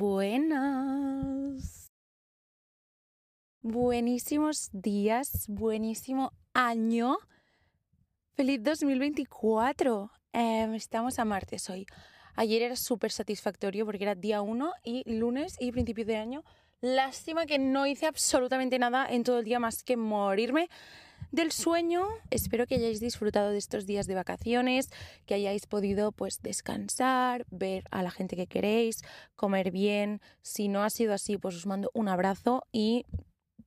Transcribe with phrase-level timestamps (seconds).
[0.00, 1.92] Buenas.
[3.60, 7.18] Buenísimos días, buenísimo año.
[8.32, 10.10] Feliz 2024.
[10.32, 11.84] Em, estamos a martes hoy.
[12.34, 16.44] Ayer era súper satisfactorio porque era día 1 y lunes y principio de año.
[16.80, 20.70] Lástima que no hice absolutamente nada en todo el día más que morirme
[21.30, 22.06] del sueño.
[22.30, 24.90] Espero que hayáis disfrutado de estos días de vacaciones,
[25.26, 29.02] que hayáis podido pues descansar, ver a la gente que queréis,
[29.36, 30.20] comer bien.
[30.42, 33.04] Si no ha sido así, pues os mando un abrazo y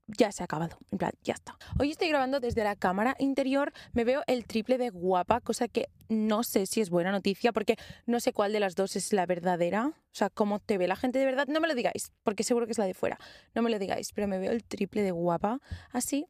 [0.08, 0.78] ya se ha acabado.
[0.92, 1.58] En plan, ya está.
[1.80, 3.72] Hoy estoy grabando desde la cámara interior.
[3.94, 7.78] Me veo el triple de guapa, cosa que no sé si es buena noticia porque
[8.06, 9.88] no sé cuál de las dos es la verdadera.
[9.88, 11.48] O sea, cómo te ve la gente de verdad.
[11.48, 13.18] No me lo digáis, porque seguro que es la de fuera.
[13.56, 15.60] No me lo digáis, pero me veo el triple de guapa.
[15.92, 16.28] Así.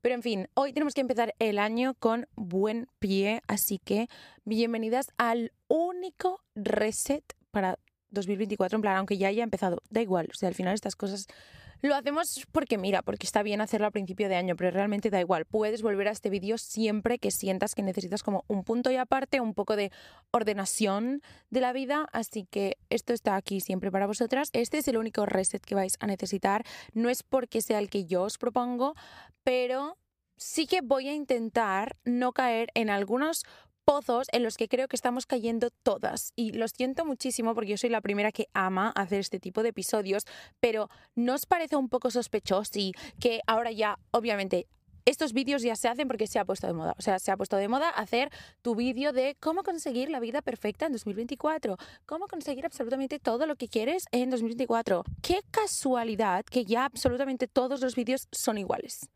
[0.00, 4.08] Pero en fin, hoy tenemos que empezar el año con buen pie, así que
[4.44, 7.78] bienvenidas al único reset para
[8.10, 11.26] 2024, en plan, aunque ya haya empezado, da igual, o sea, al final estas cosas
[11.82, 15.20] lo hacemos porque mira, porque está bien hacerlo a principio de año, pero realmente da
[15.20, 15.44] igual.
[15.44, 19.40] Puedes volver a este vídeo siempre que sientas que necesitas como un punto y aparte,
[19.40, 19.90] un poco de
[20.30, 22.08] ordenación de la vida.
[22.12, 24.50] Así que esto está aquí siempre para vosotras.
[24.52, 26.64] Este es el único reset que vais a necesitar.
[26.92, 28.94] No es porque sea el que yo os propongo,
[29.44, 29.98] pero
[30.36, 33.44] sí que voy a intentar no caer en algunos
[33.86, 36.32] pozos en los que creo que estamos cayendo todas.
[36.34, 39.70] Y lo siento muchísimo porque yo soy la primera que ama hacer este tipo de
[39.70, 40.24] episodios,
[40.60, 44.66] pero ¿no os parece un poco sospechoso y que ahora ya, obviamente,
[45.04, 46.96] estos vídeos ya se hacen porque se ha puesto de moda.
[46.98, 48.30] O sea, se ha puesto de moda hacer
[48.60, 53.54] tu vídeo de cómo conseguir la vida perfecta en 2024, cómo conseguir absolutamente todo lo
[53.54, 55.04] que quieres en 2024.
[55.22, 59.08] Qué casualidad que ya absolutamente todos los vídeos son iguales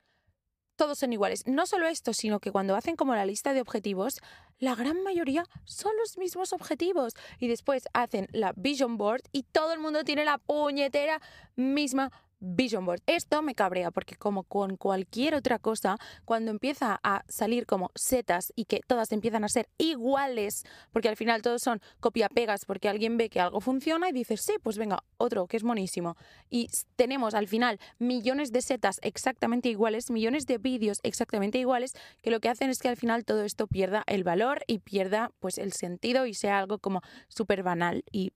[0.81, 1.47] todos son iguales.
[1.47, 4.19] No solo esto, sino que cuando hacen como la lista de objetivos,
[4.59, 7.13] la gran mayoría son los mismos objetivos.
[7.39, 11.21] Y después hacen la vision board y todo el mundo tiene la puñetera
[11.55, 13.03] misma Vision Board.
[13.07, 18.53] Esto me cabrea porque como con cualquier otra cosa, cuando empieza a salir como setas
[18.57, 23.17] y que todas empiezan a ser iguales, porque al final todos son copia-pegas porque alguien
[23.17, 26.17] ve que algo funciona y dice, sí, pues venga, otro que es monísimo.
[26.49, 32.31] Y tenemos al final millones de setas exactamente iguales, millones de vídeos exactamente iguales, que
[32.31, 35.59] lo que hacen es que al final todo esto pierda el valor y pierda pues
[35.59, 38.33] el sentido y sea algo como súper banal y...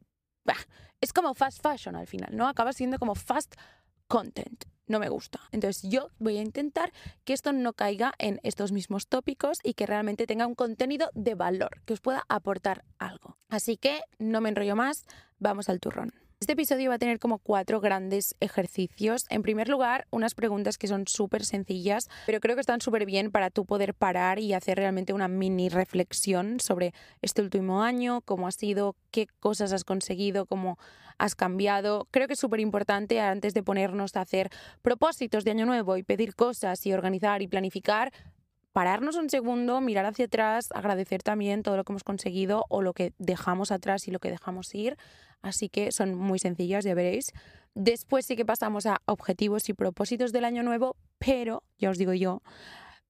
[1.01, 2.49] es como fast fashion al final, ¿no?
[2.49, 3.55] Acaba siendo como fast
[4.15, 4.65] content.
[4.87, 5.41] No me gusta.
[5.51, 6.93] Entonces yo voy a intentar
[7.25, 11.35] que esto no caiga en estos mismos tópicos y que realmente tenga un contenido de
[11.35, 13.37] valor, que os pueda aportar algo.
[13.49, 15.05] Así que no me enrollo más,
[15.41, 16.13] vamos al turrón.
[16.41, 19.25] Este episodio va a tener como cuatro grandes ejercicios.
[19.31, 23.31] En primer lugar, unas preguntas que son súper sencillas, pero creo que están súper bien
[23.31, 28.47] para tú poder parar y hacer realmente una mini reflexión sobre este último año, cómo
[28.47, 30.79] ha sido, qué cosas has conseguido, cómo
[31.17, 32.09] has cambiado.
[32.11, 34.51] Creo que es súper importante antes de ponernos a hacer
[34.83, 38.13] propósitos de año nuevo y pedir cosas y organizar y planificar,
[38.75, 42.93] pararnos un segundo, mirar hacia atrás, agradecer también todo lo que hemos conseguido o lo
[42.93, 44.99] que dejamos atrás y lo que dejamos ir
[45.45, 47.33] así que son muy sencillas, ya veréis.
[47.75, 52.13] Después sí que pasamos a objetivos y propósitos del año nuevo, pero, ya os digo
[52.13, 52.43] yo,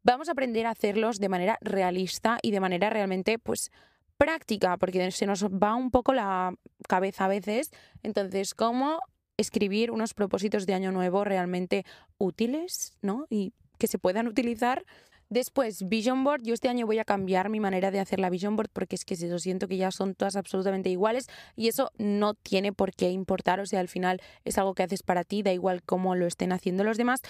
[0.03, 3.71] vamos a aprender a hacerlos de manera realista y de manera realmente, pues,
[4.17, 6.55] práctica, porque se nos va un poco la
[6.89, 7.71] cabeza a veces.
[8.03, 8.99] Entonces, ¿cómo
[9.37, 11.85] escribir unos propósitos de año nuevo realmente
[12.19, 13.27] útiles, ¿no?
[13.29, 14.85] Y que se puedan utilizar
[15.29, 16.43] Después, Vision Board.
[16.43, 19.05] Yo este año voy a cambiar mi manera de hacer la Vision Board porque es
[19.05, 21.27] que yo siento que ya son todas absolutamente iguales
[21.57, 23.61] y eso no tiene por qué importar.
[23.61, 26.53] O sea, al final es algo que haces para ti, da igual cómo lo estén
[26.53, 27.21] haciendo los demás.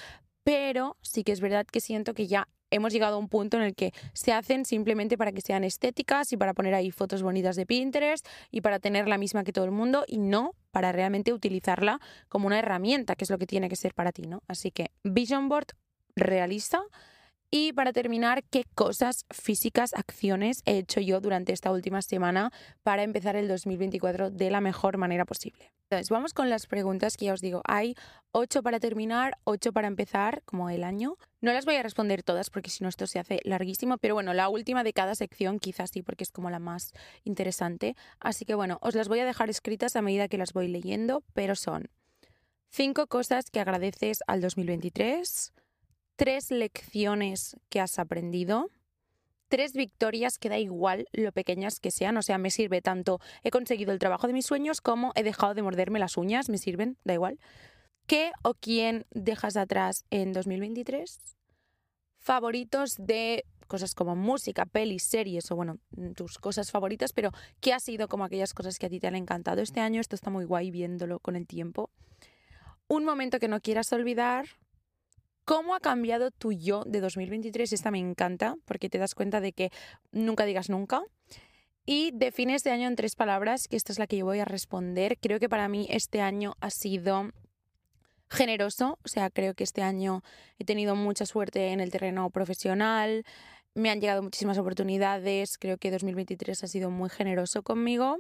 [0.45, 3.63] Pero sí que es verdad que siento que ya hemos llegado a un punto en
[3.63, 7.57] el que se hacen simplemente para que sean estéticas y para poner ahí fotos bonitas
[7.57, 11.33] de Pinterest y para tener la misma que todo el mundo y no para realmente
[11.33, 14.43] utilizarla como una herramienta, que es lo que tiene que ser para ti, ¿no?
[14.49, 15.69] Así que Vision Board
[16.17, 16.83] realista
[17.51, 22.53] y para terminar, ¿qué cosas físicas, acciones he hecho yo durante esta última semana
[22.83, 25.73] para empezar el 2024 de la mejor manera posible?
[25.85, 27.63] Entonces, vamos con las preguntas que ya os digo.
[27.67, 27.95] Hay
[28.33, 31.17] ocho para terminar, ocho para empezar, como el año.
[31.41, 34.33] No las voy a responder todas porque si no esto se hace larguísimo, pero bueno,
[34.35, 36.93] la última de cada sección quizás sí porque es como la más
[37.23, 37.95] interesante.
[38.19, 41.23] Así que bueno, os las voy a dejar escritas a medida que las voy leyendo,
[41.35, 41.91] pero son
[42.77, 45.53] Cinco cosas que agradeces al 2023,
[46.17, 48.71] tres lecciones que has aprendido,
[49.49, 53.51] tres victorias que da igual lo pequeñas que sean, o sea, me sirve tanto he
[53.51, 56.97] conseguido el trabajo de mis sueños como he dejado de morderme las uñas, me sirven,
[57.05, 57.39] da igual.
[58.07, 61.19] ¿Qué o quién dejas atrás en 2023?
[62.19, 65.79] Favoritos de cosas como música, pelis, series o bueno,
[66.15, 67.31] tus cosas favoritas, pero
[67.61, 70.01] ¿qué ha sido como aquellas cosas que a ti te han encantado este año?
[70.01, 71.91] Esto está muy guay viéndolo con el tiempo.
[72.89, 74.47] Un momento que no quieras olvidar,
[75.45, 77.73] ¿Cómo ha cambiado tu yo de 2023?
[77.75, 79.71] Esta me encanta porque te das cuenta de que
[80.11, 81.03] nunca digas nunca.
[81.85, 84.47] Y define este año en tres palabras, que esta es la que yo voy a
[84.47, 85.19] responder.
[85.21, 87.31] Creo que para mí este año ha sido
[88.31, 90.23] generoso, o sea, creo que este año
[90.59, 93.25] he tenido mucha suerte en el terreno profesional,
[93.75, 98.19] me han llegado muchísimas oportunidades, creo que 2023 ha sido muy generoso conmigo.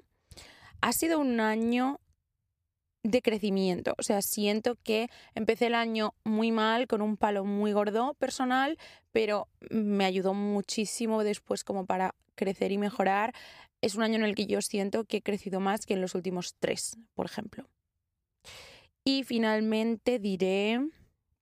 [0.82, 2.00] Ha sido un año
[3.05, 3.95] de crecimiento.
[3.99, 8.79] O sea, siento que empecé el año muy mal, con un palo muy gordo personal,
[9.12, 13.33] pero me ayudó muchísimo después como para crecer y mejorar.
[13.81, 16.15] Es un año en el que yo siento que he crecido más que en los
[16.15, 17.69] últimos tres, por ejemplo.
[19.05, 20.81] Y finalmente diré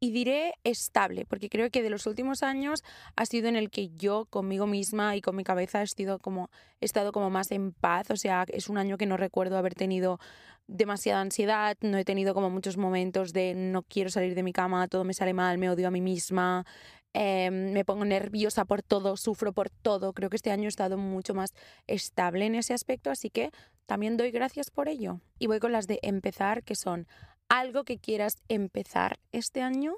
[0.02, 2.82] y diré estable, porque creo que de los últimos años
[3.14, 6.50] ha sido en el que yo conmigo misma y con mi cabeza he, sido como,
[6.80, 9.76] he estado como más en paz, o sea, es un año que no recuerdo haber
[9.76, 10.18] tenido
[10.66, 14.88] demasiada ansiedad, no he tenido como muchos momentos de no quiero salir de mi cama,
[14.88, 16.66] todo me sale mal, me odio a mí misma,
[17.12, 20.98] em, me pongo nerviosa por todo, sufro por todo, creo que este año he estado
[20.98, 21.54] mucho más
[21.86, 23.52] estable en ese aspecto, así que
[23.86, 25.20] también doy gracias por ello.
[25.38, 27.06] Y voy con las de empezar, que son
[27.52, 29.96] algo que quieras empezar este año,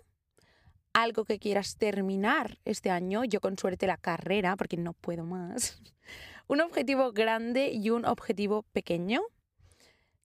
[0.92, 5.80] algo que quieras terminar este año, yo con suerte la carrera, porque no puedo más,
[6.48, 9.22] un objetivo grande y un objetivo pequeño.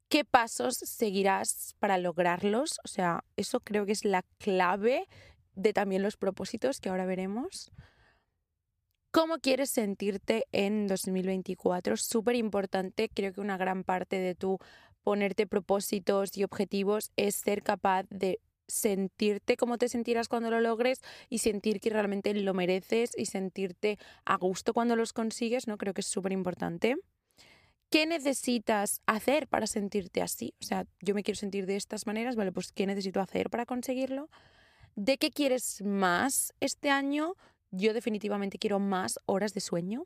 [0.08, 2.80] ¿Qué pasos seguirás para lograrlos?
[2.84, 5.08] O sea, eso creo que es la clave
[5.54, 7.72] de también los propósitos que ahora veremos.
[9.12, 11.96] ¿Cómo quieres sentirte en 2024?
[11.96, 14.58] Súper importante, creo que una gran parte de tu
[15.10, 21.02] ponerte propósitos y objetivos es ser capaz de sentirte como te sentirás cuando lo logres
[21.30, 25.80] y sentir que realmente lo mereces y sentirte a gusto cuando los consigues, ¿no?
[25.80, 26.96] Creo que es súper importante.
[27.90, 30.54] ¿Qué necesitas hacer para sentirte así?
[30.62, 32.52] O sea, yo me quiero sentir de estas maneras, ¿vale?
[32.52, 34.30] Pues ¿qué necesito hacer para conseguirlo?
[34.96, 37.34] ¿De qué quieres más este año?
[37.72, 40.06] Yo definitivamente quiero más horas de sueño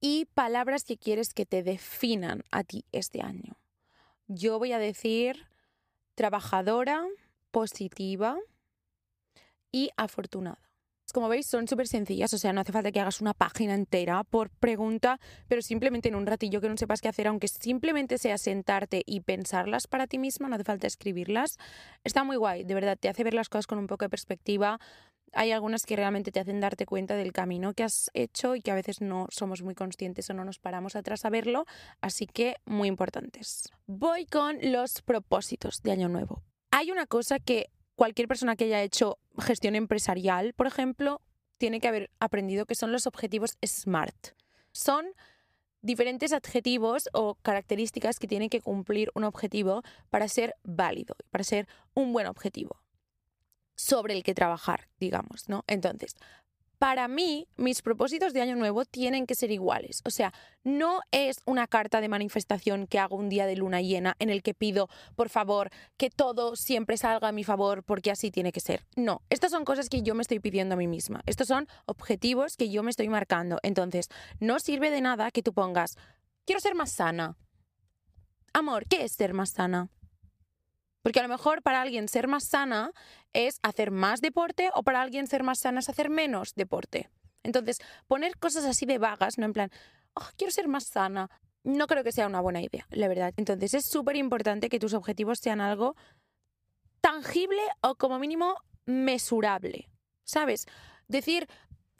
[0.00, 3.56] y palabras que quieres que te definan a ti este año.
[4.26, 5.46] Yo voy a decir
[6.14, 7.04] trabajadora,
[7.50, 8.38] positiva
[9.70, 10.73] y afortunada.
[11.14, 14.24] Como veis, son súper sencillas, o sea, no hace falta que hagas una página entera
[14.24, 18.36] por pregunta, pero simplemente en un ratillo que no sepas qué hacer, aunque simplemente sea
[18.36, 21.56] sentarte y pensarlas para ti misma, no hace falta escribirlas.
[22.02, 24.80] Está muy guay, de verdad, te hace ver las cosas con un poco de perspectiva,
[25.32, 28.72] hay algunas que realmente te hacen darte cuenta del camino que has hecho y que
[28.72, 31.64] a veces no somos muy conscientes o no nos paramos atrás a verlo,
[32.00, 33.70] así que muy importantes.
[33.86, 36.42] Voy con los propósitos de Año Nuevo.
[36.72, 41.20] Hay una cosa que cualquier persona que haya hecho gestión empresarial, por ejemplo,
[41.58, 44.34] tiene que haber aprendido que son los objetivos SMART.
[44.72, 45.06] Son
[45.82, 51.68] diferentes adjetivos o características que tiene que cumplir un objetivo para ser válido, para ser
[51.94, 52.80] un buen objetivo
[53.76, 55.64] sobre el que trabajar, digamos, ¿no?
[55.66, 56.16] Entonces,
[56.84, 60.02] para mí, mis propósitos de año nuevo tienen que ser iguales.
[60.04, 64.16] O sea, no es una carta de manifestación que hago un día de luna llena
[64.18, 68.30] en el que pido, por favor, que todo siempre salga a mi favor porque así
[68.30, 68.84] tiene que ser.
[68.96, 71.22] No, estas son cosas que yo me estoy pidiendo a mí misma.
[71.24, 73.60] Estos son objetivos que yo me estoy marcando.
[73.62, 75.96] Entonces, no sirve de nada que tú pongas,
[76.44, 77.38] quiero ser más sana.
[78.52, 79.88] Amor, ¿qué es ser más sana?
[81.00, 82.92] Porque a lo mejor para alguien ser más sana
[83.34, 87.10] es hacer más deporte o para alguien ser más sana es hacer menos deporte.
[87.42, 89.70] Entonces, poner cosas así de vagas, no en plan,
[90.14, 91.28] oh, quiero ser más sana,
[91.62, 93.34] no creo que sea una buena idea, la verdad.
[93.36, 95.94] Entonces, es súper importante que tus objetivos sean algo
[97.00, 98.54] tangible o como mínimo
[98.86, 99.90] mesurable.
[100.24, 100.64] ¿Sabes?
[101.06, 101.48] Decir,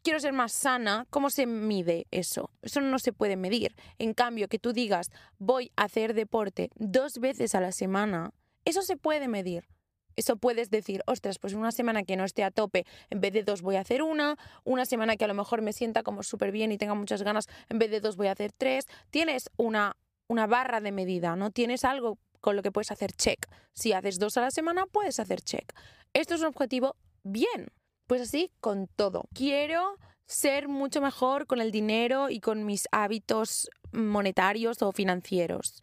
[0.02, 2.50] quiero ser más sana, ¿cómo se mide eso?
[2.62, 3.74] Eso no se puede medir.
[3.98, 8.32] En cambio, que tú digas, voy a hacer deporte dos veces a la semana,
[8.64, 9.66] eso se puede medir.
[10.16, 13.42] Eso puedes decir, ostras, pues una semana que no esté a tope, en vez de
[13.42, 16.52] dos voy a hacer una, una semana que a lo mejor me sienta como súper
[16.52, 18.86] bien y tenga muchas ganas, en vez de dos voy a hacer tres.
[19.10, 19.96] Tienes una,
[20.28, 21.50] una barra de medida, ¿no?
[21.50, 23.46] Tienes algo con lo que puedes hacer check.
[23.72, 25.72] Si haces dos a la semana, puedes hacer check.
[26.12, 27.68] Esto es un objetivo bien.
[28.06, 29.24] Pues así con todo.
[29.34, 35.80] Quiero ser mucho mejor con el dinero y con mis hábitos monetarios o financieros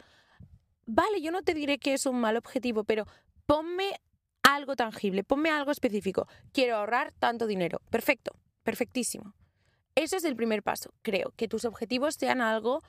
[0.85, 3.05] vale, yo no te diré que es un mal objetivo, pero
[3.45, 3.99] ponme
[4.55, 6.27] algo tangible, ponme algo específico.
[6.51, 7.81] Quiero ahorrar tanto dinero.
[7.89, 9.33] Perfecto, perfectísimo.
[9.95, 12.81] Eso es el primer paso, creo, que tus objetivos sean algo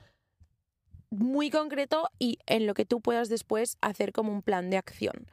[1.09, 5.27] muy concreto y en lo que tú puedas después hacer como un plan de acción.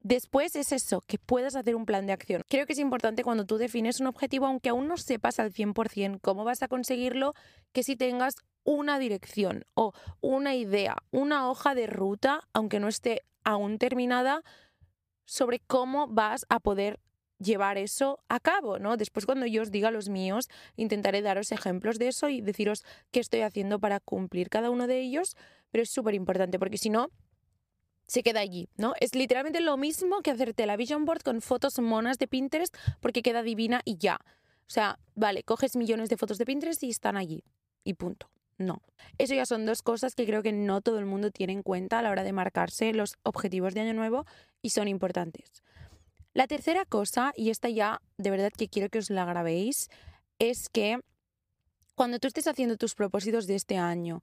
[0.00, 2.42] Después es eso, que puedas hacer un plan de acción.
[2.48, 6.20] Creo que es importante cuando tú defines un objetivo, aunque aún no sepas al 100%
[6.20, 7.34] cómo vas a conseguirlo,
[7.72, 13.22] que si tengas una dirección o una idea, una hoja de ruta, aunque no esté
[13.42, 14.42] aún terminada,
[15.28, 17.00] sobre cómo vas a poder
[17.38, 18.96] llevar eso a cabo, ¿no?
[18.96, 23.20] Después cuando yo os diga los míos, intentaré daros ejemplos de eso y deciros qué
[23.20, 25.36] estoy haciendo para cumplir cada uno de ellos,
[25.70, 27.10] pero es súper importante porque si no,
[28.06, 28.94] se queda allí, ¿no?
[29.00, 33.22] Es literalmente lo mismo que hacerte la vision board con fotos monas de Pinterest porque
[33.22, 34.18] queda divina y ya.
[34.66, 37.44] O sea, vale, coges millones de fotos de Pinterest y están allí.
[37.84, 38.30] Y punto.
[38.58, 38.82] No.
[39.18, 42.00] Eso ya son dos cosas que creo que no todo el mundo tiene en cuenta
[42.00, 44.26] a la hora de marcarse los objetivos de año nuevo
[44.62, 45.62] y son importantes.
[46.34, 49.88] La tercera cosa, y esta ya de verdad que quiero que os la grabéis,
[50.38, 51.00] es que
[51.94, 54.22] cuando tú estés haciendo tus propósitos de este año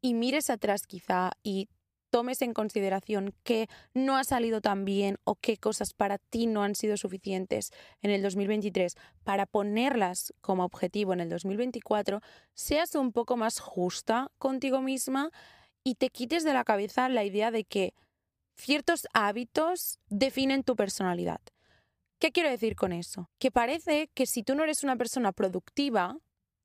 [0.00, 1.68] y mires atrás quizá y
[2.16, 6.62] tomes en consideración qué no ha salido tan bien o qué cosas para ti no
[6.62, 12.22] han sido suficientes en el 2023 para ponerlas como objetivo en el 2024,
[12.54, 15.30] seas un poco más justa contigo misma
[15.84, 17.92] y te quites de la cabeza la idea de que
[18.54, 21.42] ciertos hábitos definen tu personalidad.
[22.18, 23.28] ¿Qué quiero decir con eso?
[23.38, 26.16] Que parece que si tú no eres una persona productiva,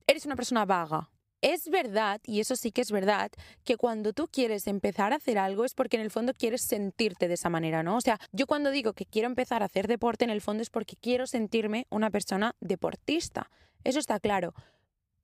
[0.06, 1.10] eres una persona vaga.
[1.42, 3.32] Es verdad, y eso sí que es verdad,
[3.64, 7.26] que cuando tú quieres empezar a hacer algo es porque en el fondo quieres sentirte
[7.26, 7.96] de esa manera, ¿no?
[7.96, 10.70] O sea, yo cuando digo que quiero empezar a hacer deporte, en el fondo es
[10.70, 13.50] porque quiero sentirme una persona deportista.
[13.82, 14.54] Eso está claro.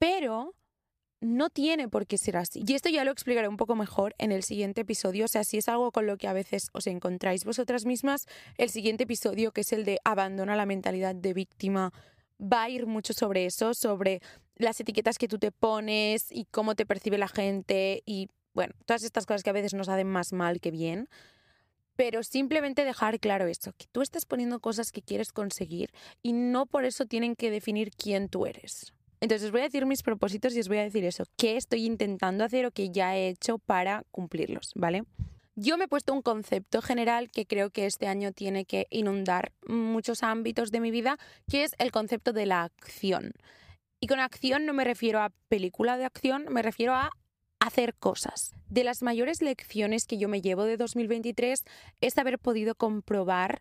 [0.00, 0.56] Pero
[1.20, 2.64] no tiene por qué ser así.
[2.66, 5.24] Y esto ya lo explicaré un poco mejor en el siguiente episodio.
[5.24, 8.70] O sea, si es algo con lo que a veces os encontráis vosotras mismas, el
[8.70, 11.92] siguiente episodio, que es el de abandona la mentalidad de víctima,
[12.40, 14.20] va a ir mucho sobre eso, sobre
[14.56, 19.02] las etiquetas que tú te pones y cómo te percibe la gente y, bueno, todas
[19.04, 21.08] estas cosas que a veces nos hacen más mal que bien.
[21.96, 25.90] Pero simplemente dejar claro eso, que tú estás poniendo cosas que quieres conseguir
[26.22, 28.92] y no por eso tienen que definir quién tú eres.
[29.20, 31.86] Entonces os voy a decir mis propósitos y os voy a decir eso, qué estoy
[31.86, 35.02] intentando hacer o qué ya he hecho para cumplirlos, ¿vale?
[35.60, 39.50] Yo me he puesto un concepto general que creo que este año tiene que inundar
[39.66, 41.18] muchos ámbitos de mi vida,
[41.50, 43.32] que es el concepto de la acción.
[43.98, 47.10] Y con acción no me refiero a película de acción, me refiero a
[47.58, 48.54] hacer cosas.
[48.68, 51.64] De las mayores lecciones que yo me llevo de 2023
[52.00, 53.60] es haber podido comprobar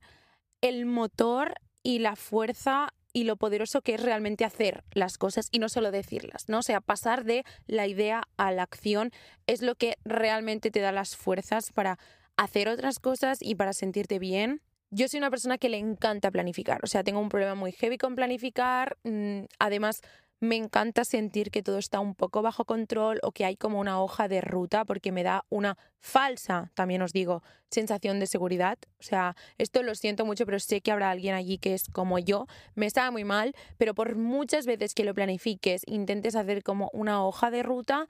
[0.61, 5.59] el motor y la fuerza y lo poderoso que es realmente hacer las cosas y
[5.59, 6.59] no solo decirlas, ¿no?
[6.59, 9.11] O sea, pasar de la idea a la acción
[9.47, 11.97] es lo que realmente te da las fuerzas para
[12.35, 14.61] hacer otras cosas y para sentirte bien.
[14.89, 17.97] Yo soy una persona que le encanta planificar, o sea, tengo un problema muy heavy
[17.97, 20.01] con planificar, mm, además
[20.39, 24.01] me encanta sentir que todo está un poco bajo control o que hay como una
[24.01, 27.41] hoja de ruta porque me da una falsa, también os digo,
[27.71, 28.77] sensación de seguridad.
[28.99, 32.19] O sea, esto lo siento mucho, pero sé que habrá alguien allí que es como
[32.19, 32.45] yo.
[32.75, 37.25] Me está muy mal, pero por muchas veces que lo planifiques, intentes hacer como una
[37.25, 38.07] hoja de ruta,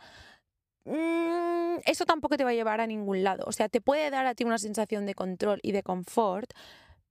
[0.86, 3.46] mm, eso tampoco te va a llevar a ningún lado.
[3.48, 6.52] O sea, te puede dar a ti una sensación de control y de confort,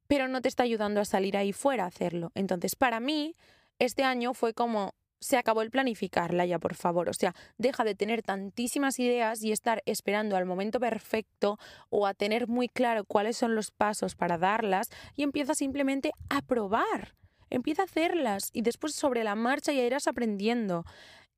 [0.07, 2.33] pero no te está ayudando a salir ahí fuera a hacerlo.
[2.35, 3.35] Entonces, para mí,
[3.79, 7.09] este año fue como se acabó el planificarla ya, por favor.
[7.09, 11.59] O sea, deja de tener tantísimas ideas y estar esperando al momento perfecto
[11.91, 16.43] o a tener muy claro cuáles son los pasos para darlas y empieza simplemente a
[16.43, 17.15] probar.
[17.51, 20.85] Empieza a hacerlas y después sobre la marcha ya irás aprendiendo.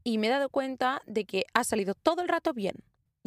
[0.05, 2.77] Y me he dado cuenta de que ha salido todo el rato bien.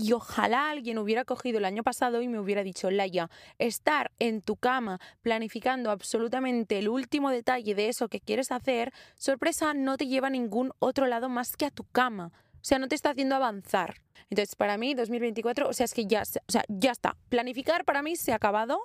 [0.01, 3.29] Y ojalá alguien hubiera cogido el año pasado y me hubiera dicho, Laia,
[3.59, 9.75] estar en tu cama planificando absolutamente el último detalle de eso que quieres hacer, sorpresa,
[9.75, 12.31] no te lleva a ningún otro lado más que a tu cama.
[12.55, 14.01] O sea, no te está haciendo avanzar.
[14.31, 17.15] Entonces, para mí, 2024, o sea, es que ya, o sea, ya está.
[17.29, 18.79] Planificar para mí se ha acabado.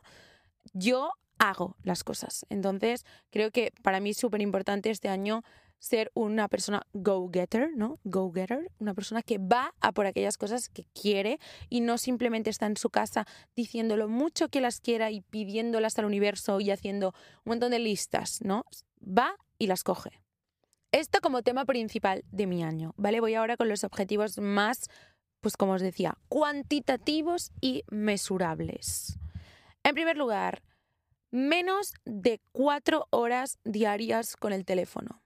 [0.75, 2.45] Yo hago las cosas.
[2.51, 5.45] Entonces, creo que para mí es súper importante este año
[5.79, 7.99] ser una persona go-getter, ¿no?
[8.05, 12.67] Go-getter, una persona que va a por aquellas cosas que quiere y no simplemente está
[12.67, 17.15] en su casa diciendo lo mucho que las quiera y pidiéndolas al universo y haciendo
[17.45, 18.65] un montón de listas, ¿no?
[19.03, 20.11] Va y las coge.
[20.93, 23.21] Esto como tema principal de mi año, ¿vale?
[23.21, 24.89] Voy ahora con los objetivos más,
[25.41, 29.19] pues como os decía, cuantitativos y mesurables.
[29.85, 30.63] En primer lugar,
[31.31, 35.23] menos de cuatro horas diarias con el teléfono.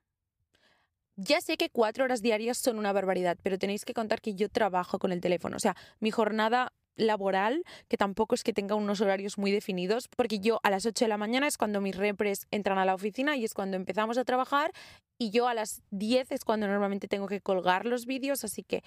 [1.22, 4.48] Ya sé que cuatro horas diarias son una barbaridad, pero tenéis que contar que yo
[4.48, 5.54] trabajo con el teléfono.
[5.54, 10.38] O sea, mi jornada laboral, que tampoco es que tenga unos horarios muy definidos, porque
[10.38, 13.36] yo a las 8 de la mañana es cuando mis repres entran a la oficina
[13.36, 14.72] y es cuando empezamos a trabajar
[15.18, 18.82] y yo a las 10 es cuando normalmente tengo que colgar los vídeos, así que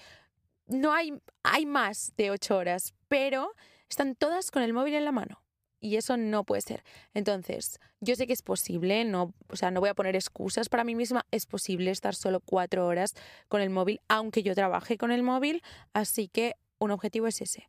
[0.66, 1.14] no hay,
[1.44, 3.54] hay más de 8 horas, pero
[3.88, 5.43] están todas con el móvil en la mano.
[5.84, 6.82] Y eso no puede ser.
[7.14, 10.86] Entonces, yo sé que es posible, no, o sea, no voy a poner excusas para
[10.86, 13.16] mí misma, es posible estar solo cuatro horas
[13.50, 15.62] con el móvil, aunque yo trabaje con el móvil,
[15.92, 17.68] así que un objetivo es ese,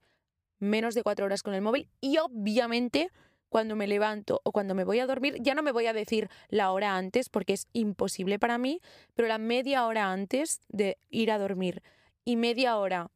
[0.61, 3.11] menos de cuatro horas con el móvil y obviamente
[3.49, 6.29] cuando me levanto o cuando me voy a dormir, ya no me voy a decir
[6.51, 8.81] la hora antes porque es imposible para mí,
[9.15, 11.83] pero la media hora antes de ir a dormir
[12.25, 13.11] y media hora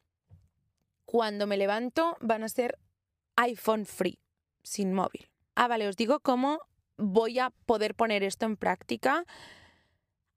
[1.04, 2.80] cuando me levanto van a ser
[3.36, 4.18] iPhone free
[4.62, 5.28] sin móvil.
[5.54, 6.60] Ah, vale, os digo cómo
[6.96, 9.24] voy a poder poner esto en práctica.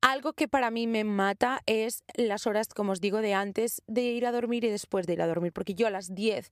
[0.01, 4.01] Algo que para mí me mata es las horas, como os digo, de antes de
[4.01, 6.49] ir a dormir y después de ir a dormir, porque yo a las 10,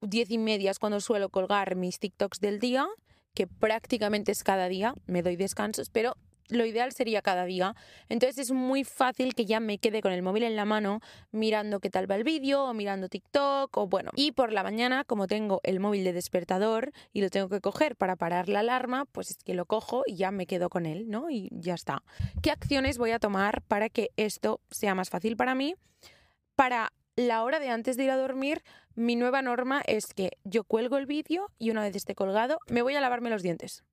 [0.00, 2.88] 10 y media es cuando suelo colgar mis TikToks del día,
[3.34, 6.16] que prácticamente es cada día, me doy descansos, pero
[6.48, 7.74] lo ideal sería cada día.
[8.08, 11.80] Entonces es muy fácil que ya me quede con el móvil en la mano mirando
[11.80, 14.10] qué tal va el vídeo o mirando TikTok o bueno.
[14.14, 17.96] Y por la mañana, como tengo el móvil de despertador y lo tengo que coger
[17.96, 21.08] para parar la alarma, pues es que lo cojo y ya me quedo con él,
[21.08, 21.30] ¿no?
[21.30, 22.02] Y ya está.
[22.42, 25.74] ¿Qué acciones voy a tomar para que esto sea más fácil para mí?
[26.54, 28.62] Para la hora de antes de ir a dormir,
[28.94, 32.82] mi nueva norma es que yo cuelgo el vídeo y una vez esté colgado, me
[32.82, 33.84] voy a lavarme los dientes.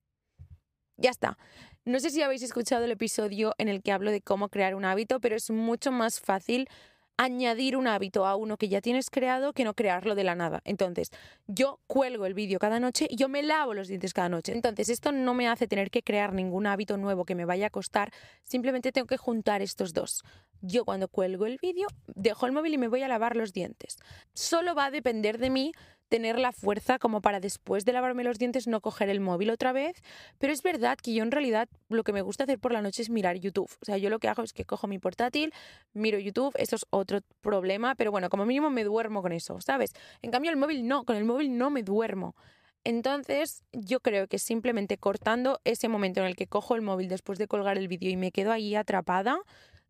[0.96, 1.38] Ya está.
[1.86, 4.84] No sé si habéis escuchado el episodio en el que hablo de cómo crear un
[4.84, 6.68] hábito, pero es mucho más fácil
[7.16, 10.60] añadir un hábito a uno que ya tienes creado que no crearlo de la nada.
[10.64, 11.10] Entonces,
[11.46, 14.52] yo cuelgo el vídeo cada noche y yo me lavo los dientes cada noche.
[14.52, 17.70] Entonces, esto no me hace tener que crear ningún hábito nuevo que me vaya a
[17.70, 18.12] costar,
[18.44, 20.22] simplemente tengo que juntar estos dos.
[20.60, 23.96] Yo cuando cuelgo el vídeo, dejo el móvil y me voy a lavar los dientes.
[24.34, 25.72] Solo va a depender de mí
[26.10, 29.72] tener la fuerza como para después de lavarme los dientes no coger el móvil otra
[29.72, 30.02] vez,
[30.38, 33.00] pero es verdad que yo en realidad lo que me gusta hacer por la noche
[33.00, 33.70] es mirar YouTube.
[33.80, 35.54] O sea, yo lo que hago es que cojo mi portátil,
[35.94, 39.94] miro YouTube, eso es otro problema, pero bueno, como mínimo me duermo con eso, ¿sabes?
[40.20, 42.34] En cambio el móvil no, con el móvil no me duermo.
[42.82, 47.38] Entonces, yo creo que simplemente cortando ese momento en el que cojo el móvil después
[47.38, 49.38] de colgar el vídeo y me quedo ahí atrapada,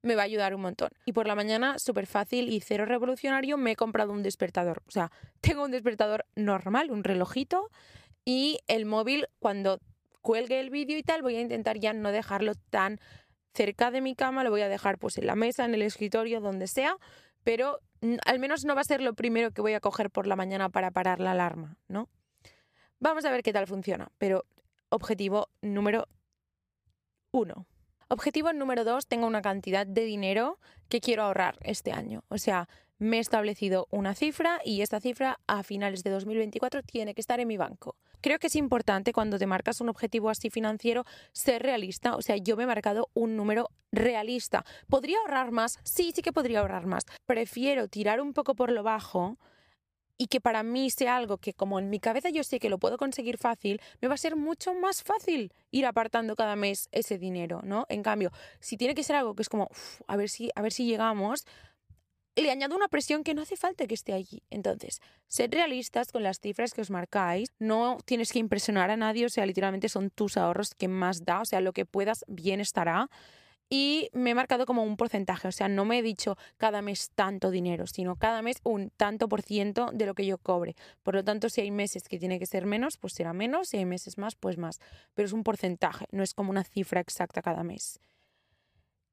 [0.03, 0.91] me va a ayudar un montón.
[1.05, 4.83] Y por la mañana, súper fácil y cero revolucionario, me he comprado un despertador.
[4.87, 5.11] O sea,
[5.41, 7.71] tengo un despertador normal, un relojito,
[8.25, 9.81] y el móvil, cuando
[10.21, 13.01] cuelgue el vídeo y tal, voy a intentar ya no dejarlo tan
[13.55, 16.41] cerca de mi cama, lo voy a dejar pues en la mesa, en el escritorio,
[16.41, 16.97] donde sea,
[17.43, 17.81] pero
[18.25, 20.69] al menos no va a ser lo primero que voy a coger por la mañana
[20.69, 22.09] para parar la alarma, ¿no?
[22.99, 24.45] Vamos a ver qué tal funciona, pero
[24.91, 26.07] objetivo número
[27.33, 27.67] uno.
[28.13, 32.25] Objetivo número dos, tengo una cantidad de dinero que quiero ahorrar este año.
[32.27, 32.69] O sea,
[32.99, 37.39] me he establecido una cifra y esta cifra a finales de 2024 tiene que estar
[37.39, 37.95] en mi banco.
[38.21, 42.17] Creo que es importante cuando te marcas un objetivo así financiero ser realista.
[42.17, 44.65] O sea, yo me he marcado un número realista.
[44.89, 45.79] ¿Podría ahorrar más?
[45.85, 47.05] Sí, sí que podría ahorrar más.
[47.27, 49.39] Prefiero tirar un poco por lo bajo
[50.21, 52.77] y que para mí sea algo que como en mi cabeza yo sé que lo
[52.77, 57.17] puedo conseguir fácil, me va a ser mucho más fácil ir apartando cada mes ese
[57.17, 57.87] dinero, ¿no?
[57.89, 58.31] En cambio,
[58.61, 59.71] si tiene que ser algo que es como,
[60.07, 61.47] a ver si a ver si llegamos,
[62.37, 64.43] le añado una presión que no hace falta que esté allí.
[64.51, 67.49] Entonces, sed realistas con las cifras que os marcáis.
[67.59, 71.41] No tienes que impresionar a nadie, o sea, literalmente son tus ahorros que más da,
[71.41, 73.09] o sea, lo que puedas bien estará
[73.71, 77.11] y me he marcado como un porcentaje, o sea, no me he dicho cada mes
[77.15, 80.75] tanto dinero, sino cada mes un tanto por ciento de lo que yo cobre.
[81.05, 83.77] Por lo tanto, si hay meses que tiene que ser menos, pues será menos, si
[83.77, 84.81] hay meses más, pues más.
[85.15, 88.01] Pero es un porcentaje, no es como una cifra exacta cada mes.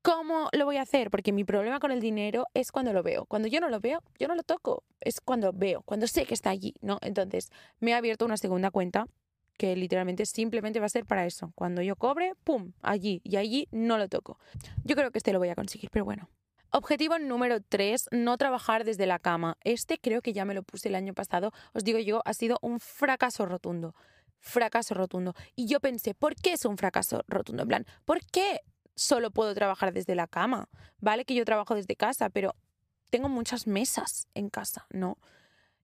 [0.02, 1.12] ¿Cómo lo voy a hacer?
[1.12, 3.26] Porque mi problema con el dinero es cuando lo veo.
[3.26, 4.84] Cuando yo no lo veo, yo no lo toco.
[5.02, 6.98] Es cuando veo, cuando sé que está allí, ¿no?
[7.02, 9.08] Entonces, me he abierto una segunda cuenta
[9.58, 11.52] que literalmente simplemente va a ser para eso.
[11.56, 12.74] Cuando yo cobre, ¡pum!
[12.82, 13.22] Allí.
[13.24, 14.40] Y allí no lo toco.
[14.84, 16.30] Yo creo que este lo voy a conseguir, pero bueno.
[16.72, 19.58] Objetivo número 3, no trabajar desde la cama.
[19.64, 21.52] Este creo que ya me lo puse el año pasado.
[21.74, 23.96] Os digo yo, ha sido un fracaso rotundo.
[24.40, 25.34] Fracaso rotundo.
[25.56, 27.64] Y yo pensé, ¿por qué es un fracaso rotundo?
[27.64, 28.62] En plan, ¿por qué
[28.96, 30.70] solo puedo trabajar desde la cama?
[31.00, 32.54] Vale que yo trabajo desde casa, pero
[33.10, 35.18] tengo muchas mesas en casa, ¿no?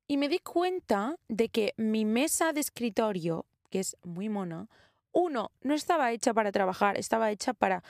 [0.06, 4.70] Y me di cuenta de que mi mesa de escritorio que es muy mona,
[5.12, 7.84] uno, no estaba hecha para trabajar, estaba hecha para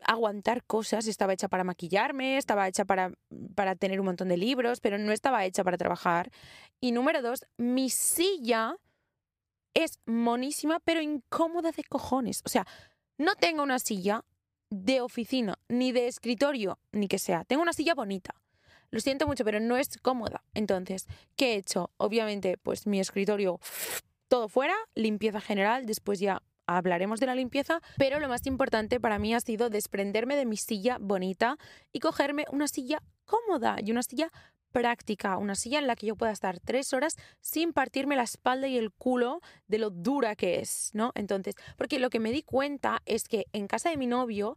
[0.00, 3.12] aguantar cosas, estaba hecha para maquillarme, estaba hecha para,
[3.54, 6.30] para tener un montón de libros, pero no estaba hecha para trabajar.
[6.80, 8.76] Y número dos, mi silla
[9.74, 12.40] es monísima, pero incómoda de cojones.
[12.46, 12.66] O sea,
[13.18, 14.24] no tengo una silla
[14.70, 17.44] de oficina, ni de escritorio, ni que sea.
[17.44, 18.34] Tengo una silla bonita.
[18.90, 20.42] lo siento mucho, pero no es cómoda.
[20.54, 21.06] Entonces,
[21.36, 21.90] ¿qué he hecho?
[21.98, 23.60] Obviamente, pues mi escritorio
[24.30, 29.18] todo fuera, limpieza general, después ya hablaremos de la limpieza, pero lo más importante para
[29.18, 31.58] mí ha sido desprenderme de mi silla bonita
[31.92, 34.30] y cogerme una silla cómoda y una silla
[34.70, 38.68] práctica, una silla en la que yo pueda estar tres horas sin partirme la espalda
[38.68, 41.10] y el culo de lo dura que es, ¿no?
[41.16, 44.56] Entonces, porque lo que me di cuenta es que en casa de mi novio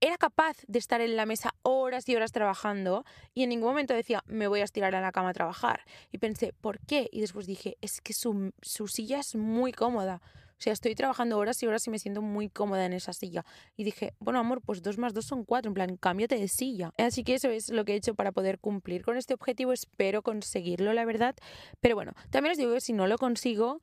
[0.00, 3.04] era capaz de estar en la mesa horas y horas trabajando
[3.34, 5.82] y en ningún momento decía, me voy a estirar a la cama a trabajar.
[6.12, 7.08] Y pensé, ¿por qué?
[7.12, 10.20] Y después dije, es que su, su silla es muy cómoda.
[10.58, 13.44] O sea, estoy trabajando horas y horas y me siento muy cómoda en esa silla.
[13.76, 16.92] Y dije, bueno, amor, pues dos más dos son cuatro, en plan, cámbiate de silla.
[16.96, 19.74] Así que eso es lo que he hecho para poder cumplir con este objetivo.
[19.74, 21.34] Espero conseguirlo, la verdad.
[21.80, 23.82] Pero bueno, también os digo que si no lo consigo,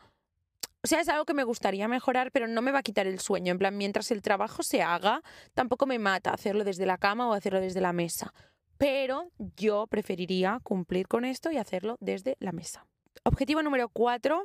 [0.83, 3.19] o sea, es algo que me gustaría mejorar, pero no me va a quitar el
[3.19, 3.51] sueño.
[3.51, 7.33] En plan, mientras el trabajo se haga, tampoco me mata hacerlo desde la cama o
[7.33, 8.33] hacerlo desde la mesa.
[8.77, 12.85] Pero yo preferiría cumplir con esto y hacerlo desde la mesa.
[13.23, 14.43] Objetivo número cuatro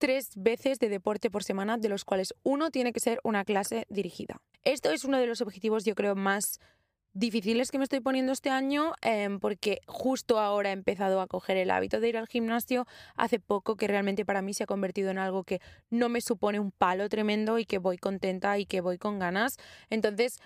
[0.00, 3.86] tres veces de deporte por semana, de los cuales uno tiene que ser una clase
[3.90, 4.40] dirigida.
[4.62, 6.58] Esto es uno de los objetivos, yo creo, más
[7.12, 11.56] difíciles que me estoy poniendo este año em, porque justo ahora he empezado a coger
[11.56, 15.10] el hábito de ir al gimnasio hace poco que realmente para mí se ha convertido
[15.10, 18.80] en algo que no me supone un palo tremendo y que voy contenta y que
[18.80, 19.56] voy con ganas.
[19.88, 20.38] Entonces,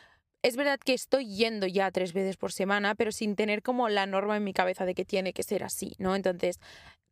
[0.43, 4.07] es verdad que estoy yendo ya tres veces por semana, pero sin tener como la
[4.07, 6.15] norma en mi cabeza de que tiene que ser así, ¿no?
[6.15, 6.61] Entonces,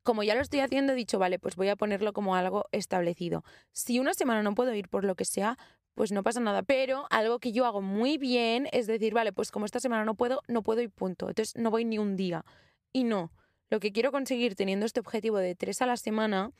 [0.02, 3.44] como ya lo estoy haciendo, he dicho, vale, pues voy a ponerlo como algo establecido.
[3.72, 5.56] Si una semana no puedo ir por lo que sea,
[5.94, 6.62] pues no pasa nada.
[6.62, 10.14] Pero algo que yo hago muy bien es decir, vale, pues como esta semana no
[10.14, 11.28] puedo, no puedo ir punto.
[11.28, 12.44] Entonces no voy ni un día.
[12.92, 13.30] Y no,
[13.70, 16.50] lo que quiero conseguir teniendo este objetivo de tres a la semana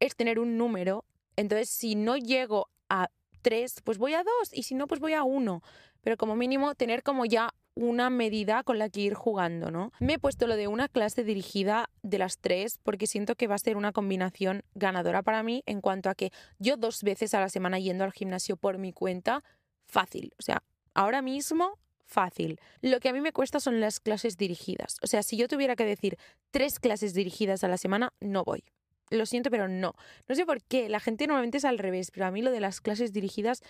[0.00, 1.04] es tener un número.
[1.36, 3.08] Entonces, si no llego a
[3.42, 4.50] tres, pues voy a dos.
[4.52, 5.62] Y si no, pues voy a uno.
[6.00, 9.92] Pero como mínimo tener como ya una medida con la que ir jugando, ¿no?
[10.00, 13.54] Me he puesto lo de una clase dirigida de las tres porque siento que va
[13.54, 17.40] a ser una combinación ganadora para mí en cuanto a que yo dos veces a
[17.40, 19.44] la semana yendo al gimnasio por mi cuenta,
[19.86, 20.32] fácil.
[20.38, 20.62] O sea,
[20.94, 22.58] ahora mismo fácil.
[22.80, 24.96] Lo que a mí me cuesta son las clases dirigidas.
[25.02, 26.16] O sea, si yo tuviera que decir
[26.50, 28.64] tres clases dirigidas a la semana, no voy.
[29.10, 29.94] Lo siento, pero no.
[30.28, 30.88] No sé por qué.
[30.88, 33.62] La gente normalmente es al revés, pero a mí lo de las clases dirigidas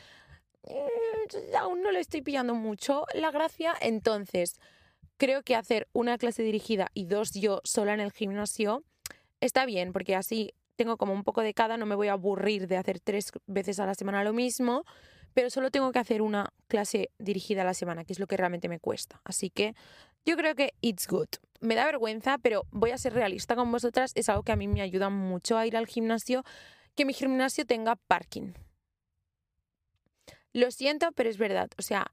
[0.67, 3.75] Mm, aún no le estoy pillando mucho la gracia.
[3.81, 4.59] Entonces,
[5.17, 8.85] creo que hacer una clase dirigida y dos yo sola en el gimnasio
[9.41, 12.69] está bien, porque así tengo como un poco de cada, no me voy a aburrir
[12.69, 14.85] de hacer tres veces a la semana lo mismo,
[15.33, 18.37] pero solo tengo que hacer una clase dirigida a la semana, que es lo que
[18.37, 19.21] realmente me cuesta.
[19.25, 19.75] Así que
[20.25, 21.29] yo creo que it's good.
[21.61, 24.69] Me da vergüenza, pero voy a ser realista con vosotras, es algo que a mí
[24.69, 26.43] me ayuda mucho a ir al gimnasio,
[26.95, 28.53] que mi gimnasio tenga parking.
[30.57, 31.69] Lo siento, pero es verdad.
[31.77, 32.07] O sea,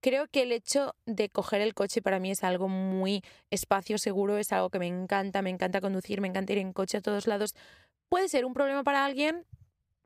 [0.00, 4.38] creo que el hecho de coger el coche para mí es algo muy espacio seguro,
[4.38, 7.26] es algo que me encanta, me encanta conducir, me encanta ir en coche a todos
[7.26, 7.56] lados.
[8.08, 9.44] Puede ser un problema para alguien,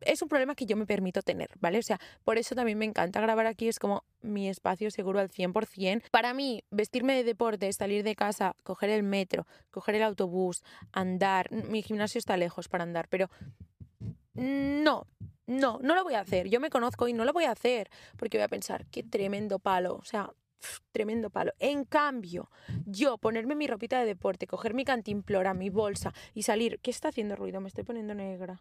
[0.01, 1.79] es un problema que yo me permito tener, ¿vale?
[1.79, 5.29] O sea, por eso también me encanta grabar aquí, es como mi espacio seguro al
[5.29, 6.05] 100%.
[6.11, 11.53] Para mí, vestirme de deporte, salir de casa, coger el metro, coger el autobús, andar,
[11.53, 13.29] mi gimnasio está lejos para andar, pero
[14.35, 15.07] no,
[15.47, 16.49] no, no lo voy a hacer.
[16.49, 19.59] Yo me conozco y no lo voy a hacer porque voy a pensar, qué tremendo
[19.59, 19.97] palo.
[19.97, 20.31] O sea,
[20.93, 21.53] tremendo palo.
[21.59, 22.51] En cambio,
[22.87, 26.81] yo ponerme mi ropita de deporte, coger mi cantimplora, mi bolsa y salir.
[26.81, 27.61] ¿Qué está haciendo ruido?
[27.61, 28.61] Me estoy poniendo negra.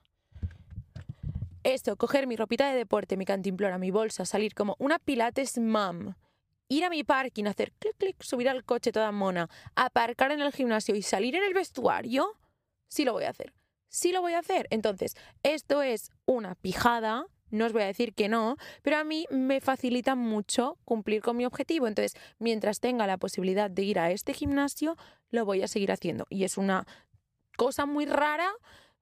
[1.63, 6.13] Esto, coger mi ropita de deporte, mi cantimplora, mi bolsa, salir como una pilates mom.
[6.67, 10.51] Ir a mi parking, hacer clic, clic, subir al coche toda mona, aparcar en el
[10.51, 12.37] gimnasio y salir en el vestuario,
[12.87, 13.53] sí lo voy a hacer
[13.93, 14.67] sí lo voy a hacer.
[14.71, 19.27] Entonces, esto es una pijada, no os voy a decir que no, pero a mí
[19.29, 21.87] me facilita mucho cumplir con mi objetivo.
[21.87, 24.97] Entonces, mientras tenga la posibilidad de ir a este gimnasio,
[25.29, 26.25] lo voy a seguir haciendo.
[26.29, 26.87] Y es una
[27.55, 28.51] cosa muy rara,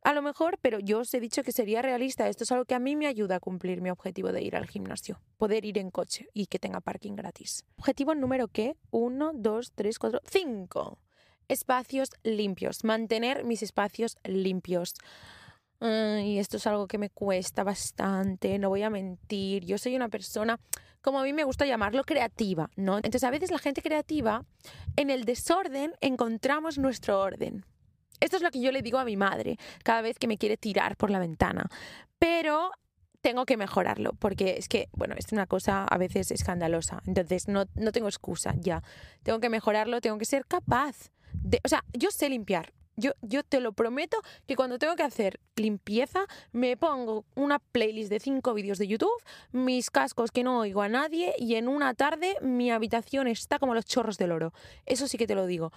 [0.03, 2.27] a lo mejor, pero yo os he dicho que sería realista.
[2.27, 4.67] Esto es algo que a mí me ayuda a cumplir mi objetivo de ir al
[4.67, 5.21] gimnasio.
[5.37, 7.63] Poder ir en coche y que tenga parking gratis.
[7.77, 8.75] Objetivo número qué?
[8.89, 10.99] Uno, dos, tres, cuatro, cinco
[11.47, 14.95] espacios limpios, mantener mis espacios limpios.
[15.81, 19.65] y esto es algo que me cuesta bastante, no voy a mentir.
[19.65, 20.59] Yo soy una persona,
[21.01, 22.97] como a mí me gusta llamarlo, creativa, ¿no?
[22.97, 24.45] Entonces a veces la gente creativa,
[24.95, 27.65] en el desorden encontramos nuestro orden.
[28.19, 30.55] Esto es lo que yo le digo a mi madre cada vez que me quiere
[30.55, 31.67] tirar por la ventana.
[32.19, 32.71] Pero
[33.21, 37.01] tengo que mejorarlo, porque es que, bueno, es una cosa a veces escandalosa.
[37.05, 38.83] Entonces no, no tengo excusa ya.
[39.23, 41.11] Tengo que mejorarlo, tengo que ser capaz
[41.63, 42.73] o sea, yo sé limpiar.
[42.97, 48.09] Yo, yo te lo prometo que cuando tengo que hacer limpieza, me pongo una playlist
[48.09, 51.93] de cinco vídeos de YouTube, mis cascos que no oigo a nadie y en una
[51.93, 54.53] tarde mi habitación está como los chorros del oro.
[54.85, 55.71] Eso sí que te lo digo.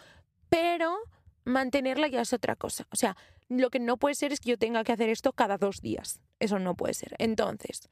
[0.48, 0.98] Pero
[1.44, 2.86] mantenerla ya es otra cosa.
[2.90, 3.16] O sea,
[3.48, 6.20] lo que no puede ser es que yo tenga que hacer esto cada dos días.
[6.40, 7.14] Eso no puede ser.
[7.18, 7.88] Entonces,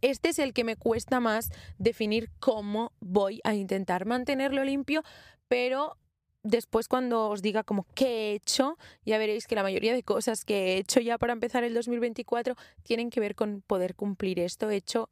[0.00, 5.02] este es el que me cuesta más definir cómo voy a intentar mantenerlo limpio,
[5.48, 5.96] pero
[6.42, 10.44] después cuando os diga como qué he hecho, ya veréis que la mayoría de cosas
[10.44, 14.70] que he hecho ya para empezar el 2024 tienen que ver con poder cumplir esto.
[14.70, 15.10] He hecho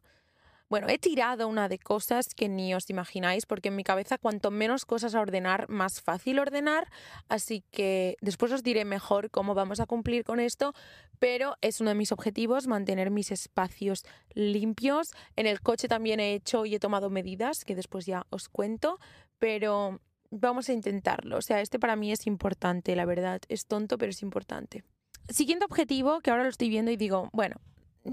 [0.70, 4.52] bueno, he tirado una de cosas que ni os imagináis, porque en mi cabeza cuanto
[4.52, 6.88] menos cosas a ordenar, más fácil ordenar,
[7.28, 10.72] así que después os diré mejor cómo vamos a cumplir con esto,
[11.18, 15.10] pero es uno de mis objetivos, mantener mis espacios limpios.
[15.34, 19.00] En el coche también he hecho y he tomado medidas, que después ya os cuento,
[19.40, 21.36] pero vamos a intentarlo.
[21.36, 24.84] O sea, este para mí es importante, la verdad, es tonto, pero es importante.
[25.28, 27.56] Siguiente objetivo, que ahora lo estoy viendo y digo, bueno,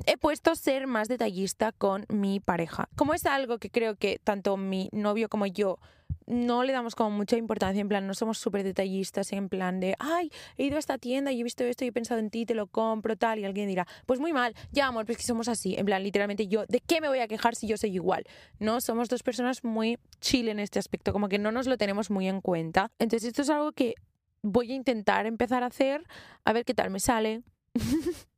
[0.05, 2.89] he puesto ser más detallista con mi pareja.
[2.95, 5.79] Como es algo que creo que tanto mi novio como yo
[6.25, 9.95] no le damos como mucha importancia, en plan, no somos súper detallistas, en plan de,
[9.99, 12.45] ay, he ido a esta tienda y he visto esto y he pensado en ti,
[12.45, 15.47] te lo compro, tal, y alguien dirá, pues muy mal, ya amor, pues que somos
[15.47, 18.25] así, en plan, literalmente yo, ¿de qué me voy a quejar si yo soy igual?
[18.59, 22.09] No, somos dos personas muy chill en este aspecto, como que no nos lo tenemos
[22.11, 22.91] muy en cuenta.
[22.99, 23.95] Entonces esto es algo que
[24.41, 26.03] voy a intentar empezar a hacer,
[26.43, 27.41] a ver qué tal me sale.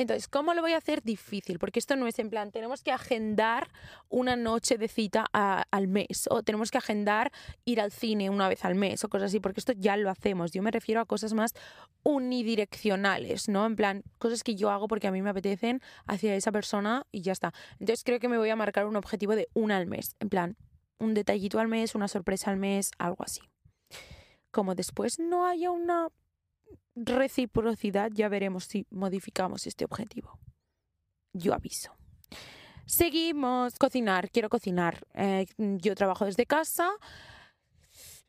[0.00, 1.02] Entonces, ¿cómo lo voy a hacer?
[1.02, 3.68] Difícil, porque esto no es en plan, tenemos que agendar
[4.08, 7.30] una noche de cita al mes o tenemos que agendar
[7.66, 10.52] ir al cine una vez al mes o cosas así, porque esto ya lo hacemos.
[10.52, 11.52] Yo me refiero a cosas más
[12.02, 13.66] unidireccionales, ¿no?
[13.66, 17.20] En plan, cosas que yo hago porque a mí me apetecen hacia esa persona y
[17.20, 17.52] ya está.
[17.72, 20.56] Entonces, creo que me voy a marcar un objetivo de una al mes, en plan,
[20.98, 23.42] un detallito al mes, una sorpresa al mes, algo así.
[24.50, 26.08] Como después no haya una
[27.04, 30.38] reciprocidad, ya veremos si modificamos este objetivo.
[31.32, 31.92] Yo aviso.
[32.86, 33.78] Seguimos.
[33.78, 34.30] Cocinar.
[34.30, 35.06] Quiero cocinar.
[35.14, 36.90] Eh, yo trabajo desde casa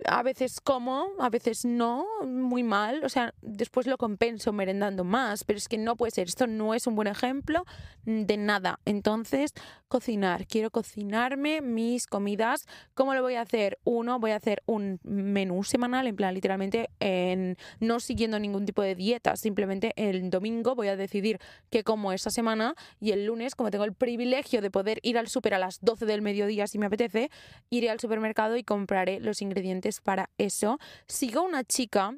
[0.06, 5.44] a veces como, a veces no, muy mal, o sea, después lo compenso merendando más,
[5.44, 7.66] pero es que no puede ser, esto no es un buen ejemplo
[8.06, 8.80] de nada.
[8.86, 9.54] Entonces,
[9.88, 12.66] cocinar, quiero cocinarme mis comidas.
[12.94, 13.78] ¿Cómo lo voy a hacer?
[13.84, 18.82] Uno, voy a hacer un menú semanal, en plan, literalmente, en, no siguiendo ningún tipo
[18.82, 23.56] de dieta, simplemente el domingo voy a decidir qué como esa semana y el lunes,
[23.56, 26.78] como tengo el privilegio de poder ir al súper a las 12 del mediodía si
[26.78, 27.30] me apetece,
[27.70, 30.80] iré al supermercado y compraré los ingredientes para eso.
[31.08, 32.15] Sigo una chica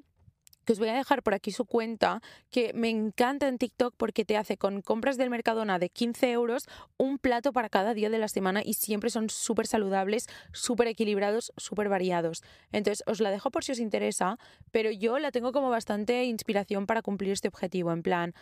[0.65, 4.25] que os voy a dejar por aquí su cuenta, que me encanta en TikTok porque
[4.25, 8.19] te hace con compras del Mercadona de 15 euros un plato para cada día de
[8.19, 12.43] la semana y siempre son súper saludables, súper equilibrados, súper variados.
[12.71, 14.38] Entonces os la dejo por si os interesa,
[14.71, 18.33] pero yo la tengo como bastante inspiración para cumplir este objetivo, en plan...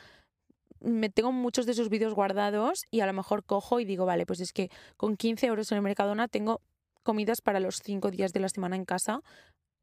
[0.83, 4.25] Me tengo muchos de sus vídeos guardados y a lo mejor cojo y digo, vale,
[4.25, 6.61] pues es que con 15 euros en el Mercadona tengo
[7.01, 9.21] comidas para los cinco días de la semana en casa.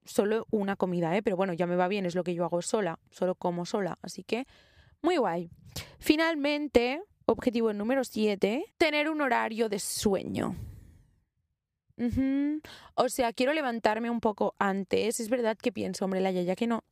[0.05, 1.23] Solo una comida, ¿eh?
[1.23, 3.99] Pero bueno, ya me va bien, es lo que yo hago sola, solo como sola.
[4.03, 4.47] Así que,
[5.03, 5.51] muy guay.
[5.99, 10.57] Finalmente, objetivo número 7, tener un horario de sueño.
[12.95, 15.21] O sea, quiero levantarme un poco antes.
[15.21, 16.85] Es verdad que pienso, hombre, la ya que no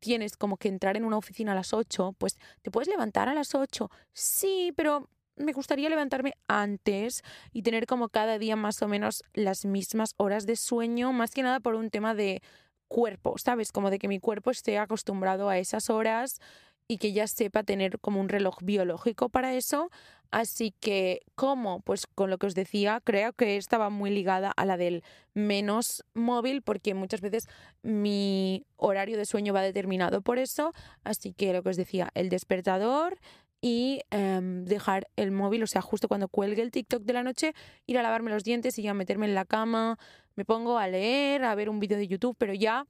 [0.00, 3.34] tienes como que entrar en una oficina a las 8, pues te puedes levantar a
[3.34, 3.90] las 8.
[4.12, 7.22] Sí, pero me gustaría levantarme antes
[7.52, 11.42] y tener como cada día más o menos las mismas horas de sueño, más que
[11.42, 12.42] nada por un tema de
[12.88, 13.72] cuerpo, ¿sabes?
[13.72, 16.40] Como de que mi cuerpo esté acostumbrado a esas horas
[16.88, 19.90] y que ya sepa tener como un reloj biológico para eso.
[20.30, 21.80] Así que, ¿cómo?
[21.80, 25.02] Pues con lo que os decía, creo que estaba muy ligada a la del
[25.34, 27.46] menos móvil, porque muchas veces
[27.82, 30.72] mi horario de sueño va determinado por eso.
[31.04, 33.18] Así que lo que os decía, el despertador,
[33.60, 37.54] y em, dejar el móvil, o sea, justo cuando cuelgue el TikTok de la noche,
[37.86, 39.98] ir a lavarme los dientes y ya meterme en la cama,
[40.36, 42.86] me pongo a leer, a ver un vídeo de YouTube, pero ya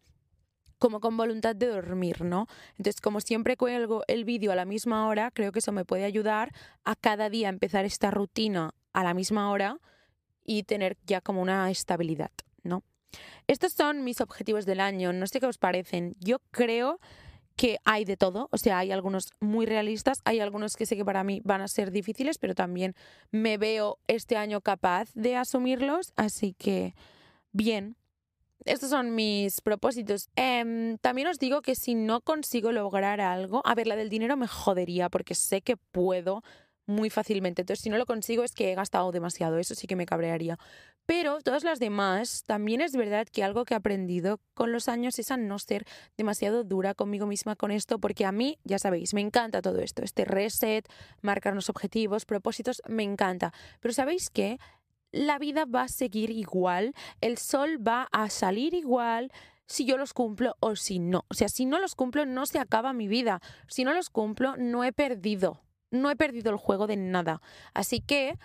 [0.78, 2.46] como con voluntad de dormir, ¿no?
[2.76, 6.04] Entonces, como siempre cuelgo el vídeo a la misma hora, creo que eso me puede
[6.04, 6.52] ayudar
[6.84, 9.78] a cada día empezar esta rutina a la misma hora
[10.44, 12.30] y tener ya como una estabilidad,
[12.62, 12.84] ¿no?
[13.46, 16.14] Estos son mis objetivos del año, no sé qué os parecen.
[16.20, 17.00] Yo creo
[17.58, 21.04] que hay de todo, o sea, hay algunos muy realistas, hay algunos que sé que
[21.04, 22.94] para mí van a ser difíciles, pero también
[23.32, 26.94] me veo este año capaz de asumirlos, así que
[27.50, 27.96] bien.
[28.64, 30.28] Estos son mis propósitos.
[30.36, 34.36] Em, también os digo que si no consigo lograr algo, a ver, la del dinero
[34.36, 36.44] me jodería porque sé que puedo
[36.88, 37.62] muy fácilmente.
[37.62, 40.58] Entonces, si no lo consigo es que he gastado demasiado, eso sí que me cabrearía.
[41.06, 45.18] Pero todas las demás, también es verdad que algo que he aprendido con los años
[45.18, 45.84] es a no ser
[46.16, 50.02] demasiado dura conmigo misma con esto, porque a mí, ya sabéis, me encanta todo esto,
[50.02, 50.88] este reset,
[51.22, 53.52] marcarnos objetivos, propósitos, me encanta.
[53.80, 54.58] Pero ¿sabéis qué?
[55.12, 59.30] La vida va a seguir igual, el sol va a salir igual,
[59.68, 61.24] si yo los cumplo o si no.
[61.28, 63.40] O sea, si no los cumplo, no se acaba mi vida.
[63.68, 65.62] Si no los cumplo, no he perdido.
[65.90, 67.40] No he perdido el juego de nada.
[67.74, 68.36] Así que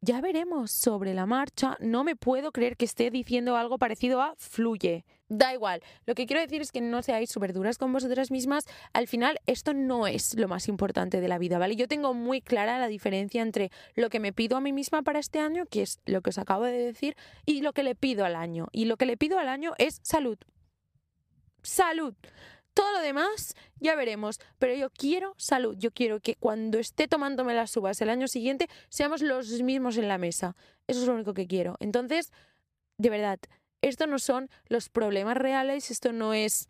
[0.00, 1.76] ya veremos sobre la marcha.
[1.80, 5.04] No me puedo creer que esté diciendo algo parecido a fluye.
[5.28, 5.82] Da igual.
[6.06, 8.64] Lo que quiero decir es que no seáis súper duras con vosotras mismas.
[8.92, 11.76] Al final, esto no es lo más importante de la vida, ¿vale?
[11.76, 15.18] Yo tengo muy clara la diferencia entre lo que me pido a mí misma para
[15.18, 18.24] este año, que es lo que os acabo de decir, y lo que le pido
[18.24, 18.68] al año.
[18.72, 20.38] Y lo que le pido al año es salud.
[21.62, 22.14] Salud.
[22.78, 27.52] Todo lo demás ya veremos, pero yo quiero salud, yo quiero que cuando esté tomándome
[27.52, 30.54] las uvas el año siguiente seamos los mismos en la mesa.
[30.86, 31.74] Eso es lo único que quiero.
[31.80, 32.30] Entonces,
[32.96, 33.40] de verdad,
[33.82, 36.68] esto no son los problemas reales, esto no es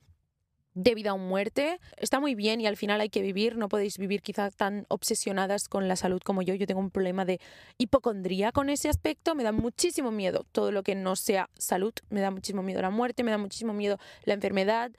[0.72, 1.78] de vida o muerte.
[1.98, 3.58] Está muy bien y al final hay que vivir.
[3.58, 6.54] No podéis vivir quizás tan obsesionadas con la salud como yo.
[6.54, 7.38] Yo tengo un problema de
[7.76, 9.34] hipocondría con ese aspecto.
[9.34, 11.92] Me da muchísimo miedo todo lo que no sea salud.
[12.08, 14.90] Me da muchísimo miedo la muerte, me da muchísimo miedo la enfermedad.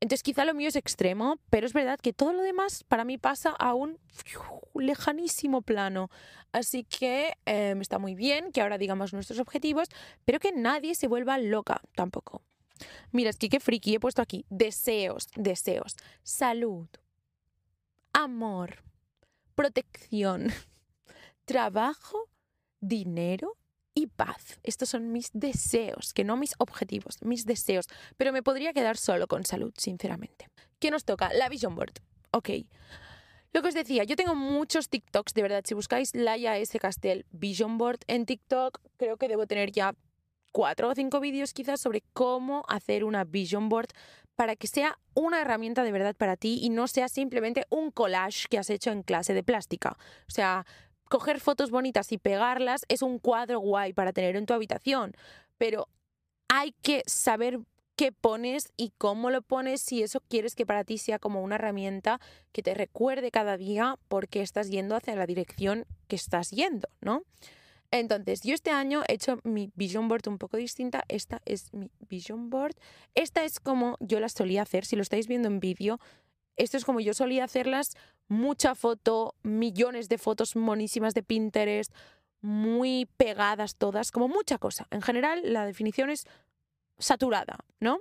[0.00, 3.18] Entonces quizá lo mío es extremo, pero es verdad que todo lo demás para mí
[3.18, 3.98] pasa a un
[4.74, 6.10] lejanísimo plano.
[6.52, 9.88] Así que eh, está muy bien que ahora digamos nuestros objetivos,
[10.24, 12.42] pero que nadie se vuelva loca tampoco.
[13.12, 14.46] Mira, es que qué friki he puesto aquí.
[14.48, 15.96] Deseos, deseos.
[16.22, 16.88] Salud,
[18.14, 18.82] amor,
[19.54, 20.48] protección,
[21.44, 22.30] trabajo,
[22.80, 23.58] dinero,
[24.06, 24.58] paz.
[24.62, 27.86] Estos son mis deseos, que no mis objetivos, mis deseos.
[28.16, 30.48] Pero me podría quedar solo con salud, sinceramente.
[30.78, 31.32] ¿Qué nos toca?
[31.32, 31.94] La Vision Board.
[32.32, 32.50] Ok.
[33.52, 35.62] Lo que os decía, yo tengo muchos TikToks, de verdad.
[35.66, 36.78] Si buscáis Laia S.
[36.78, 39.94] Castel Vision Board en TikTok, creo que debo tener ya
[40.52, 43.88] cuatro o cinco vídeos quizás sobre cómo hacer una Vision Board
[44.36, 48.46] para que sea una herramienta de verdad para ti y no sea simplemente un collage
[48.48, 49.98] que has hecho en clase de plástica.
[50.28, 50.64] O sea,
[51.10, 55.12] coger fotos bonitas y pegarlas es un cuadro guay para tener en tu habitación,
[55.58, 55.88] pero
[56.48, 57.58] hay que saber
[57.96, 61.56] qué pones y cómo lo pones si eso quieres que para ti sea como una
[61.56, 62.20] herramienta
[62.52, 66.88] que te recuerde cada día por qué estás yendo hacia la dirección que estás yendo,
[67.00, 67.24] ¿no?
[67.90, 71.02] Entonces, yo este año he hecho mi vision board un poco distinta.
[71.08, 72.76] Esta es mi vision board.
[73.16, 74.84] Esta es como yo la solía hacer.
[74.84, 75.98] Si lo estáis viendo en vídeo,
[76.62, 77.96] esto es como yo solía hacerlas,
[78.28, 81.92] mucha foto, millones de fotos monísimas de Pinterest,
[82.42, 84.86] muy pegadas todas, como mucha cosa.
[84.90, 86.26] En general, la definición es
[86.98, 88.00] saturada, ¿no?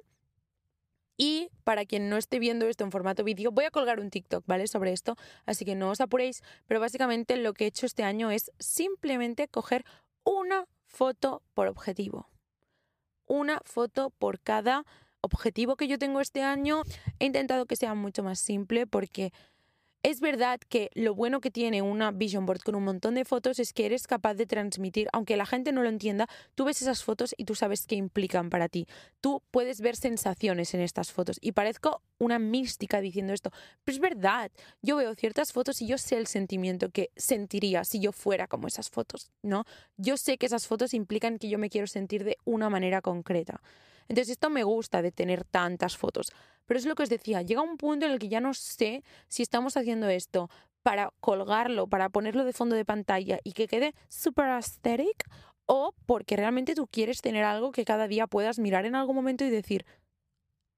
[1.17, 4.45] Y para quien no esté viendo esto en formato vídeo, voy a colgar un TikTok,
[4.45, 4.67] ¿vale?
[4.67, 8.31] Sobre esto, así que no os apuréis, pero básicamente lo que he hecho este año
[8.31, 9.83] es simplemente coger
[10.23, 12.29] una foto por objetivo.
[13.25, 14.85] Una foto por cada
[15.21, 16.83] objetivo que yo tengo este año,
[17.19, 19.31] he intentado que sea mucho más simple porque
[20.01, 23.59] es verdad que lo bueno que tiene una vision board con un montón de fotos
[23.59, 27.03] es que eres capaz de transmitir, aunque la gente no lo entienda, tú ves esas
[27.03, 28.87] fotos y tú sabes qué implican para ti.
[29.19, 33.51] Tú puedes ver sensaciones en estas fotos y parezco una mística diciendo esto,
[33.83, 34.51] pero es verdad,
[34.81, 38.67] yo veo ciertas fotos y yo sé el sentimiento que sentiría si yo fuera como
[38.67, 39.65] esas fotos, ¿no?
[39.97, 43.61] Yo sé que esas fotos implican que yo me quiero sentir de una manera concreta.
[44.09, 46.33] Entonces esto me gusta de tener tantas fotos.
[46.65, 49.03] Pero es lo que os decía, llega un punto en el que ya no sé
[49.27, 50.49] si estamos haciendo esto
[50.83, 55.23] para colgarlo, para ponerlo de fondo de pantalla y que quede super aesthetic
[55.65, 59.45] o porque realmente tú quieres tener algo que cada día puedas mirar en algún momento
[59.45, 59.85] y decir,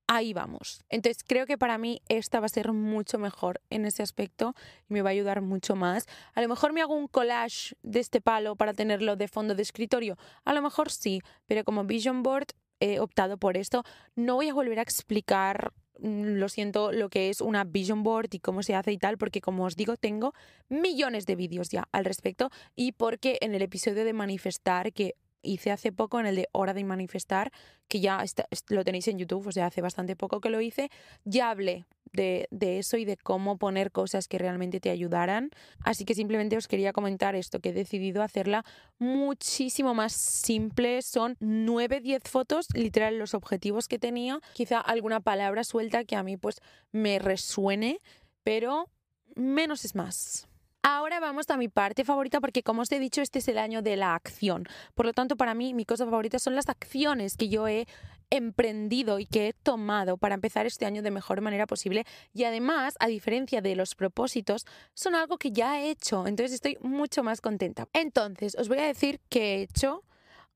[0.07, 0.83] ahí vamos.
[0.89, 4.53] Entonces creo que para mí esta va a ser mucho mejor en ese aspecto
[4.89, 6.07] y me va a ayudar mucho más.
[6.33, 9.61] A lo mejor me hago un collage de este palo para tenerlo de fondo de
[9.61, 10.17] escritorio.
[10.43, 12.47] A lo mejor sí, pero como vision board
[12.81, 13.83] he optado por esto.
[14.15, 18.29] No voy a volver a explicar, mm, lo siento, lo que es una vision board
[18.33, 20.33] y cómo se hace y tal, porque como os digo, tengo
[20.67, 25.71] millones de vídeos ya al respecto y porque en el episodio de manifestar que hice
[25.71, 27.51] hace poco en el de Hora de Manifestar,
[27.87, 28.23] que ya
[28.69, 30.89] lo tenéis en YouTube, o sea, hace bastante poco que lo hice,
[31.23, 35.49] ya hablé de, de, eso y de cómo poner cosas que realmente te ayudaran.
[35.83, 38.65] Así que simplemente os quería comentar esto, que he decidido hacerla
[38.99, 41.01] muchísimo más simple.
[41.01, 44.39] Son 9-10 fotos, literal los objetivos que tenía.
[44.53, 46.61] Quizá alguna palabra suelta que a mí pues
[46.91, 47.99] me resuene,
[48.43, 48.89] pero
[49.35, 50.47] menos es más.
[50.83, 53.83] Ahora vamos a mi parte favorita porque como os he dicho, este es el año
[53.83, 54.67] de la acción.
[54.95, 57.87] Por lo tanto, para mí mi cosa favorita son las acciones que yo he
[58.31, 62.05] emprendido y que he tomado para empezar este año de mejor manera posible.
[62.33, 64.65] Y además, a diferencia de los propósitos,
[64.95, 66.25] son algo que ya he hecho.
[66.25, 67.87] Entonces estoy mucho más contenta.
[67.93, 70.03] Entonces, os voy a decir qué he hecho.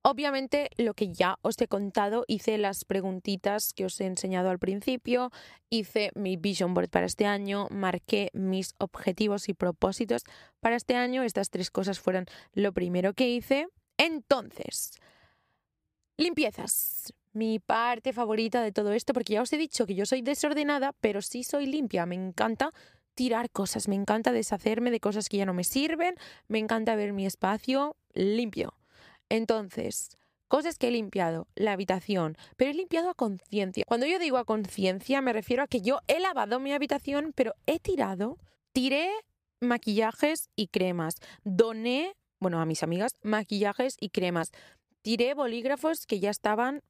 [0.08, 4.60] Obviamente lo que ya os he contado, hice las preguntitas que os he enseñado al
[4.60, 5.32] principio,
[5.68, 10.22] hice mi vision board para este año, marqué mis objetivos y propósitos
[10.60, 11.24] para este año.
[11.24, 13.66] Estas tres cosas fueron lo primero que hice.
[13.98, 14.92] Entonces,
[16.16, 20.22] limpiezas mi parte favorita de todo esto, porque ya os he dicho que yo soy
[20.22, 22.06] desordenada, pero sí soy limpia.
[22.06, 22.72] Me encanta
[23.14, 26.16] tirar cosas, me encanta deshacerme de cosas que ya no me sirven,
[26.48, 28.74] me encanta ver mi espacio limpio.
[29.28, 30.16] Entonces,
[30.48, 33.84] cosas que he limpiado, la habitación, pero he limpiado a conciencia.
[33.86, 37.54] Cuando yo digo a conciencia, me refiero a que yo he lavado mi habitación, pero
[37.66, 38.38] he tirado,
[38.72, 39.10] tiré
[39.60, 44.52] maquillajes y cremas, doné, bueno, a mis amigas, maquillajes y cremas,
[45.02, 46.82] tiré bolígrafos que ya estaban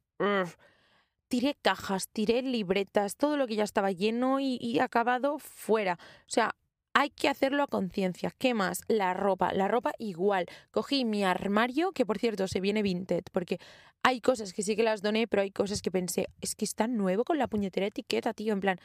[1.29, 5.99] tiré cajas, tiré libretas, todo lo que ya estaba lleno y, acabado fuera.
[6.21, 6.55] O sea,
[6.95, 8.33] hay que hacerlo a conciencia.
[8.39, 8.81] ¿Qué más?
[8.89, 9.53] La ropa.
[9.53, 10.47] La ropa igual.
[10.71, 13.59] Cogí mi armario, que por cierto se viene vintage, porque
[14.03, 16.87] hay cosas que sí que las doné, pero hay cosas que pensé, es que está
[16.87, 18.79] nuevo con la puñetera etiqueta, tío, en plan.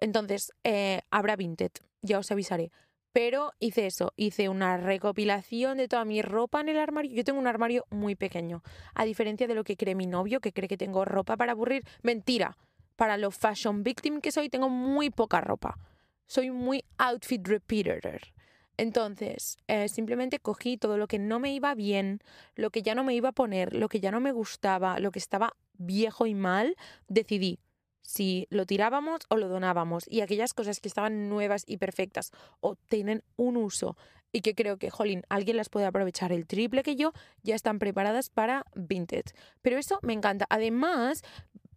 [0.00, 2.70] entonces, eh, habrá vintage, ya os avisaré.
[3.14, 7.12] Pero hice eso, hice una recopilación de toda mi ropa en el armario.
[7.12, 10.52] Yo tengo un armario muy pequeño, a diferencia de lo que cree mi novio, que
[10.52, 11.84] cree que tengo ropa para aburrir.
[12.02, 12.58] Mentira,
[12.96, 15.78] para lo fashion victim que soy, tengo muy poca ropa.
[16.26, 18.32] Soy muy outfit repeater.
[18.76, 22.18] Entonces, eh, simplemente cogí todo lo que no me iba bien,
[22.56, 25.12] lo que ya no me iba a poner, lo que ya no me gustaba, lo
[25.12, 26.74] que estaba viejo y mal,
[27.06, 27.60] decidí
[28.04, 30.04] si lo tirábamos o lo donábamos.
[30.08, 32.30] Y aquellas cosas que estaban nuevas y perfectas
[32.60, 33.96] o tienen un uso
[34.30, 37.78] y que creo que, jolín, alguien las puede aprovechar el triple que yo, ya están
[37.78, 39.32] preparadas para vintage.
[39.62, 40.44] Pero eso me encanta.
[40.50, 41.22] Además,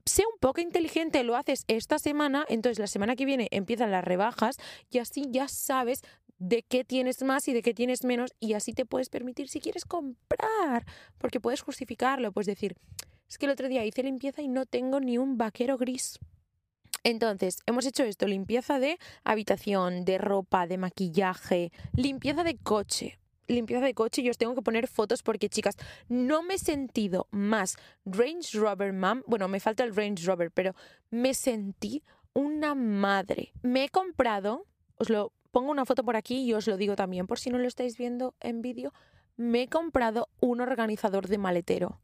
[0.05, 4.03] sé un poco inteligente, lo haces esta semana, entonces la semana que viene empiezan las
[4.03, 4.57] rebajas
[4.89, 6.01] y así ya sabes
[6.39, 9.59] de qué tienes más y de qué tienes menos y así te puedes permitir si
[9.59, 10.85] quieres comprar,
[11.17, 12.75] porque puedes justificarlo, puedes decir,
[13.29, 16.19] es que el otro día hice limpieza y no tengo ni un vaquero gris.
[17.03, 23.19] Entonces, hemos hecho esto, limpieza de habitación, de ropa, de maquillaje, limpieza de coche.
[23.47, 25.77] Limpieza de coche y os tengo que poner fotos porque, chicas,
[26.09, 29.23] no me he sentido más Range Rover Mom.
[29.25, 30.75] Bueno, me falta el Range Rover, pero
[31.11, 32.03] me sentí
[32.33, 33.53] una madre.
[33.61, 34.65] Me he comprado,
[34.97, 37.57] os lo pongo una foto por aquí y os lo digo también, por si no
[37.57, 38.93] lo estáis viendo en vídeo,
[39.37, 42.01] me he comprado un organizador de maletero.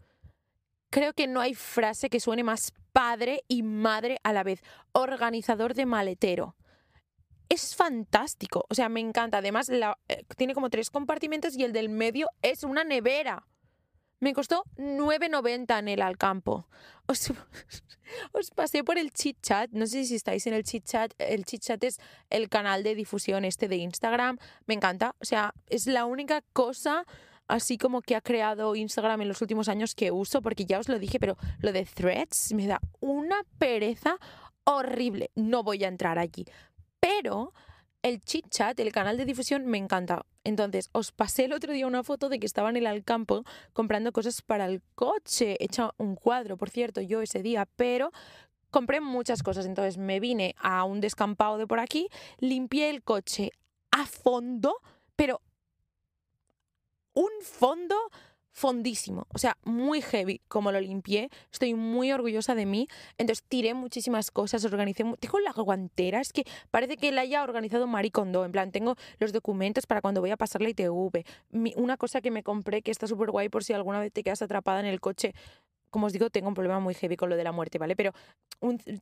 [0.94, 4.62] Creo que no hay frase que suene más padre y madre a la vez.
[4.92, 6.56] Organizador de maletero.
[7.50, 8.68] Es fantástico.
[8.70, 9.40] O sea, me encanta.
[9.40, 13.48] Además, eh, tiene como tres compartimentos y el del medio es una nevera.
[14.20, 16.68] Me costó 9.90 en el Alcampo.
[17.08, 17.34] Os,
[18.32, 19.72] os pasé por el chit chat.
[19.72, 21.12] No sé si estáis en el chit chat.
[21.18, 21.98] El chit chat es
[22.30, 24.38] el canal de difusión este de Instagram.
[24.68, 25.16] Me encanta.
[25.20, 27.04] O sea, es la única cosa
[27.48, 30.90] así como que ha creado Instagram en los últimos años que uso, porque ya os
[30.90, 34.18] lo dije, pero lo de threads me da una pereza
[34.64, 35.32] horrible.
[35.36, 36.46] No voy a entrar allí.
[37.00, 37.54] Pero
[38.02, 40.26] el chit chat, el canal de difusión, me encanta.
[40.44, 44.12] Entonces, os pasé el otro día una foto de que estaba en el Alcampo comprando
[44.12, 45.58] cosas para el coche.
[45.60, 48.12] He hecho un cuadro, por cierto, yo ese día, pero
[48.70, 49.66] compré muchas cosas.
[49.66, 53.52] Entonces me vine a un descampado de por aquí, limpié el coche
[53.92, 54.76] a fondo,
[55.16, 55.42] pero
[57.14, 57.96] un fondo
[58.54, 62.88] fondísimo, o sea, muy heavy como lo limpié, estoy muy orgullosa de mí,
[63.18, 67.88] entonces tiré muchísimas cosas, organicé, tengo la guantera, es que parece que la haya organizado
[67.88, 71.26] Maricondo, en plan, tengo los documentos para cuando voy a pasar la ITV,
[71.76, 74.44] una cosa que me compré que está súper guay por si alguna vez te quedas
[74.44, 75.34] atrapada en el coche,
[75.94, 77.96] como os digo, tengo un problema muy heavy con lo de la muerte, ¿vale?
[77.96, 78.14] Pero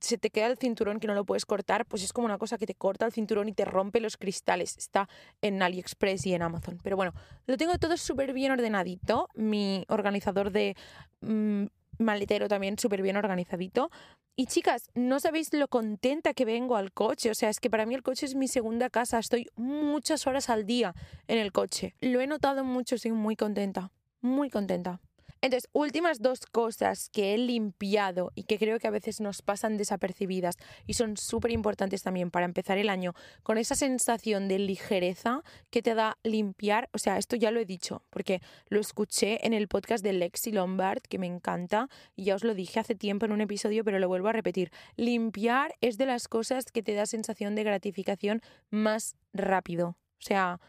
[0.01, 2.57] se te queda el cinturón que no lo puedes cortar, pues es como una cosa
[2.57, 4.77] que te corta el cinturón y te rompe los cristales.
[4.77, 5.07] Está
[5.41, 6.79] en AliExpress y en Amazon.
[6.83, 7.13] Pero bueno,
[7.47, 9.29] lo tengo todo súper bien ordenadito.
[9.35, 10.75] Mi organizador de
[11.21, 11.67] mm,
[11.97, 13.89] maletero también súper bien organizadito.
[14.35, 17.31] Y chicas, no sabéis lo contenta que vengo al coche.
[17.31, 19.17] O sea, es que para mí el coche es mi segunda casa.
[19.17, 20.93] Estoy muchas horas al día
[21.29, 21.95] en el coche.
[22.01, 23.91] Lo he notado mucho, estoy muy contenta.
[24.19, 24.99] Muy contenta.
[25.41, 29.77] Entonces, últimas dos cosas que he limpiado y que creo que a veces nos pasan
[29.77, 35.41] desapercibidas y son súper importantes también para empezar el año con esa sensación de ligereza
[35.71, 36.89] que te da limpiar.
[36.93, 40.51] O sea, esto ya lo he dicho porque lo escuché en el podcast de Lexi
[40.51, 43.99] Lombard, que me encanta, y ya os lo dije hace tiempo en un episodio, pero
[43.99, 44.71] lo vuelvo a repetir.
[44.95, 49.89] Limpiar es de las cosas que te da sensación de gratificación más rápido.
[49.89, 50.59] O sea,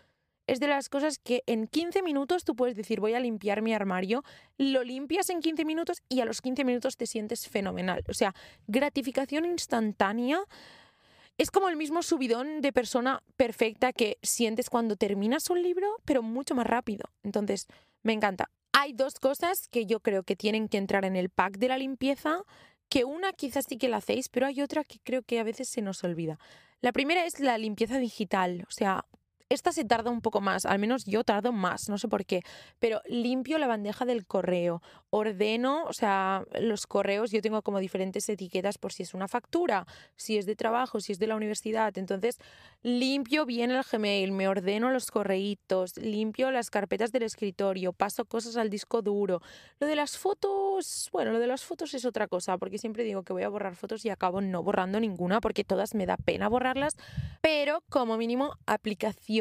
[0.53, 3.75] es de las cosas que en 15 minutos tú puedes decir voy a limpiar mi
[3.75, 4.23] armario,
[4.59, 8.05] lo limpias en 15 minutos y a los 15 minutos te sientes fenomenal.
[8.09, 8.35] O sea,
[8.67, 10.41] gratificación instantánea.
[11.39, 16.23] Es como el mismo subidón de persona perfecta que sientes cuando terminas un libro, pero
[16.23, 17.05] mucho más rápido.
[17.23, 17.67] Entonces,
[18.03, 18.51] me encanta.
[18.73, 21.79] Hay dos cosas que yo creo que tienen que entrar en el pack de la
[21.79, 22.43] limpieza,
[22.89, 25.69] que una quizás sí que la hacéis, pero hay otra que creo que a veces
[25.69, 26.39] se nos olvida.
[26.83, 29.07] La primera es la limpieza digital, o sea,
[29.49, 32.43] esta se tarda un poco más, al menos yo tardo más, no sé por qué,
[32.79, 38.29] pero limpio la bandeja del correo, ordeno, o sea, los correos, yo tengo como diferentes
[38.29, 39.87] etiquetas por si es una factura,
[40.17, 42.39] si es de trabajo, si es de la universidad, entonces
[42.83, 48.57] limpio bien el Gmail, me ordeno los correitos, limpio las carpetas del escritorio, paso cosas
[48.57, 49.41] al disco duro.
[49.81, 53.23] Lo de las fotos, bueno, lo de las fotos es otra cosa, porque siempre digo
[53.23, 56.49] que voy a borrar fotos y acabo no borrando ninguna porque todas me da pena
[56.49, 56.97] borrarlas,
[57.41, 59.32] pero como mínimo aplicación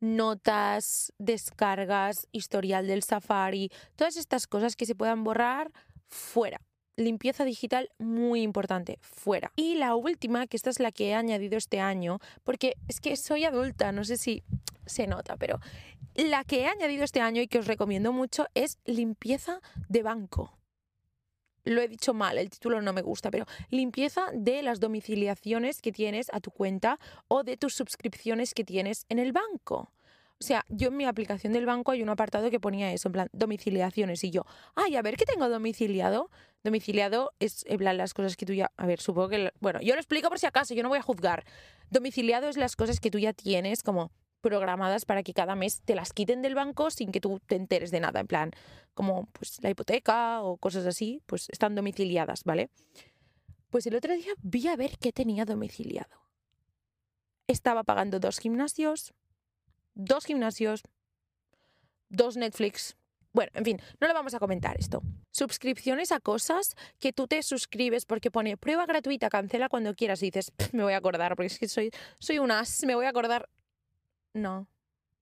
[0.00, 5.72] notas, descargas, historial del Safari, todas estas cosas que se puedan borrar
[6.06, 6.60] fuera.
[6.96, 9.50] Limpieza digital muy importante, fuera.
[9.56, 13.16] Y la última, que esta es la que he añadido este año, porque es que
[13.16, 14.44] soy adulta, no sé si
[14.86, 15.58] se nota, pero
[16.14, 20.56] la que he añadido este año y que os recomiendo mucho es limpieza de banco
[21.64, 25.92] lo he dicho mal, el título no me gusta, pero limpieza de las domiciliaciones que
[25.92, 26.98] tienes a tu cuenta
[27.28, 29.90] o de tus suscripciones que tienes en el banco.
[30.40, 33.12] O sea, yo en mi aplicación del banco hay un apartado que ponía eso, en
[33.12, 34.22] plan, domiciliaciones.
[34.24, 34.44] Y yo,
[34.74, 36.28] ay, a ver, ¿qué tengo domiciliado?
[36.64, 38.70] Domiciliado es, en plan, las cosas que tú ya...
[38.76, 39.52] A ver, supongo que...
[39.60, 41.44] Bueno, yo lo explico por si acaso, yo no voy a juzgar.
[41.88, 44.10] Domiciliado es las cosas que tú ya tienes como
[44.44, 47.90] programadas para que cada mes te las quiten del banco sin que tú te enteres
[47.90, 48.50] de nada, en plan,
[48.92, 52.68] como pues la hipoteca o cosas así, pues están domiciliadas, ¿vale?
[53.70, 56.20] Pues el otro día vi a ver qué tenía domiciliado.
[57.46, 59.14] Estaba pagando dos gimnasios,
[59.94, 60.82] dos gimnasios,
[62.10, 62.96] dos Netflix.
[63.32, 65.02] Bueno, en fin, no lo vamos a comentar esto.
[65.30, 70.26] Suscripciones a cosas que tú te suscribes porque pone prueba gratuita, cancela cuando quieras y
[70.26, 73.08] dices, me voy a acordar, porque es que soy, soy un as, me voy a
[73.08, 73.48] acordar
[74.34, 74.68] no,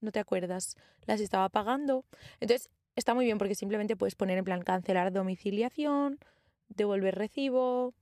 [0.01, 2.05] no te acuerdas, las estaba pagando.
[2.41, 6.19] Entonces, está muy bien porque simplemente puedes poner en plan cancelar domiciliación,
[6.69, 7.95] devolver recibo,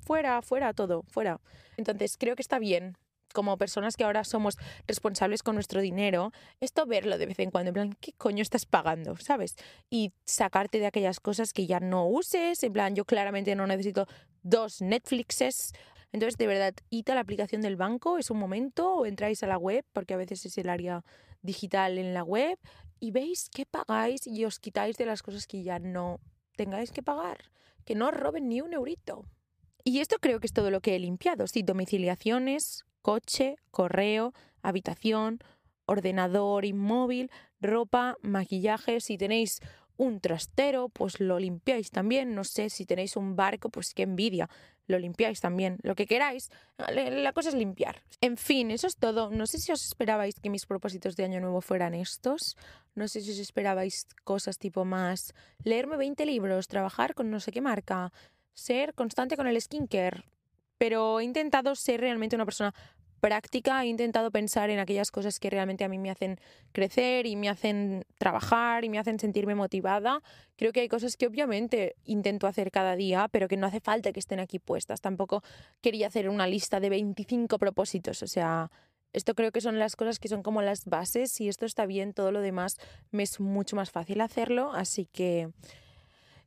[0.00, 1.40] fuera, fuera, todo, fuera.
[1.76, 2.96] Entonces, creo que está bien.
[3.34, 4.56] Como personas que ahora somos
[4.86, 8.64] responsables con nuestro dinero, esto verlo de vez en cuando, en plan, ¿qué coño estás
[8.64, 9.16] pagando?
[9.18, 9.54] ¿Sabes?
[9.90, 14.06] Y sacarte de aquellas cosas que ya no uses, en plan, yo claramente no necesito
[14.42, 15.74] dos Netflixes
[16.12, 19.46] entonces, de verdad, id a la aplicación del banco, es un momento, o entráis a
[19.46, 21.04] la web, porque a veces es el área
[21.42, 22.58] digital en la web,
[22.98, 26.20] y veis qué pagáis y os quitáis de las cosas que ya no
[26.56, 27.44] tengáis que pagar.
[27.84, 29.24] Que no os roben ni un eurito.
[29.84, 31.46] Y esto creo que es todo lo que he limpiado.
[31.46, 34.32] Sí, domiciliaciones, coche, correo,
[34.62, 35.38] habitación,
[35.86, 37.30] ordenador inmóvil,
[37.60, 39.00] ropa, maquillaje.
[39.00, 39.60] Si tenéis
[39.96, 42.34] un trastero, pues lo limpiáis también.
[42.34, 44.50] No sé, si tenéis un barco, pues qué envidia
[44.88, 46.50] lo limpiáis también, lo que queráis.
[46.88, 48.02] La cosa es limpiar.
[48.20, 49.30] En fin, eso es todo.
[49.30, 52.56] No sé si os esperabais que mis propósitos de año nuevo fueran estos.
[52.94, 57.52] No sé si os esperabais cosas tipo más leerme 20 libros, trabajar con no sé
[57.52, 58.12] qué marca,
[58.54, 60.24] ser constante con el skincare.
[60.78, 62.74] Pero he intentado ser realmente una persona
[63.20, 66.40] práctica he intentado pensar en aquellas cosas que realmente a mí me hacen
[66.72, 70.22] crecer y me hacen trabajar y me hacen sentirme motivada.
[70.56, 74.12] Creo que hay cosas que obviamente intento hacer cada día, pero que no hace falta
[74.12, 75.00] que estén aquí puestas.
[75.00, 75.42] Tampoco
[75.80, 78.22] quería hacer una lista de 25 propósitos.
[78.22, 78.70] O sea,
[79.12, 81.40] esto creo que son las cosas que son como las bases.
[81.40, 82.76] y esto está bien, todo lo demás
[83.10, 84.72] me es mucho más fácil hacerlo.
[84.72, 85.50] Así que...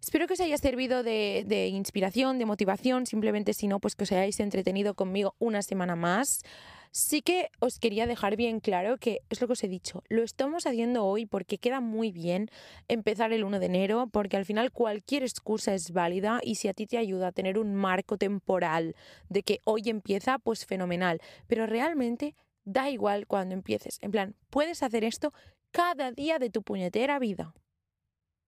[0.02, 4.12] Espero que os haya servido de, inspiración, de motivación, simplemente si no, pues que os
[4.12, 6.41] hayáis entretenido conmigo una semana más.
[6.89, 10.24] Sí que os quería dejar bien claro que es lo que os he dicho, lo
[10.24, 12.49] estamos haciendo hoy porque queda muy bien
[12.88, 16.74] empezar el 1 de enero, porque al final cualquier excusa es válida y si a
[16.74, 18.95] ti te ayuda a tener un marco temporal
[19.30, 21.22] de que hoy empieza, pues fenomenal.
[21.45, 22.36] Pero realmente
[22.66, 23.99] da igual cuando empieces.
[24.02, 25.32] En plan, puedes hacer esto
[25.70, 27.54] cada día de tu puñetera vida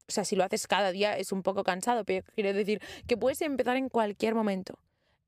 [0.08, 3.18] o sea, si lo haces cada día es un poco cansado, pero quiero decir que
[3.18, 4.78] puedes empezar en cualquier momento.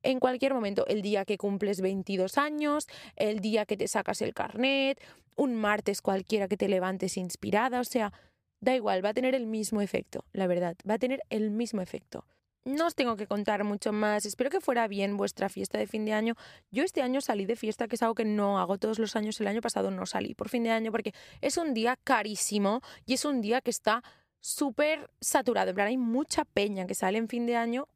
[0.02, 4.34] En cualquier momento, el día que cumples 22 años, el día que te sacas el
[4.34, 5.00] carnet,
[5.34, 8.12] un martes cualquiera que te levantes inspirada, o sea,
[8.60, 11.80] da igual, va a tener el mismo efecto, la verdad, va a tener el mismo
[11.80, 12.24] efecto.
[12.64, 16.04] No os tengo que contar mucho más, espero que fuera bien vuestra fiesta de fin
[16.04, 16.34] de año.
[16.72, 19.40] Yo este año salí de fiesta, que es algo que no hago todos los años,
[19.40, 23.14] el año pasado no salí por fin de año porque es un día carísimo y
[23.14, 24.02] es un día que está
[24.46, 25.70] súper saturado.
[25.70, 27.88] En plan, hay mucha peña que sale en fin de año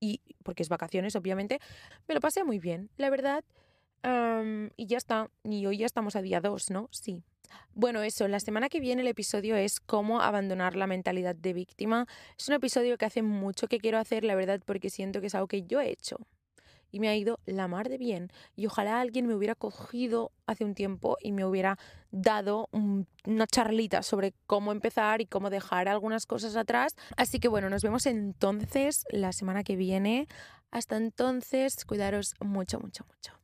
[0.00, 1.60] y, porque es vacaciones, obviamente,
[2.08, 2.90] me lo pasé muy bien.
[2.96, 3.44] La verdad,
[4.02, 5.30] Em, y ya está.
[5.44, 6.88] Y hoy ya estamos a día 2, ¿no?
[6.90, 7.22] Sí.
[7.74, 12.06] Bueno, eso, la semana que viene el episodio es cómo abandonar la mentalidad de víctima.
[12.38, 15.34] Es un episodio que hace mucho que quiero hacer, la verdad, porque siento que es
[15.34, 16.16] algo que yo he hecho
[16.90, 18.30] y me ha ido la mar de bien.
[18.56, 21.78] Y ojalá alguien me hubiera cogido hace un tiempo y me hubiera
[22.10, 26.94] dado una charlita sobre cómo empezar y cómo dejar algunas cosas atrás.
[27.16, 30.28] Así que bueno, nos vemos entonces la semana que viene.
[30.70, 33.39] Hasta entonces, cuidaros mucho, mucho, mucho.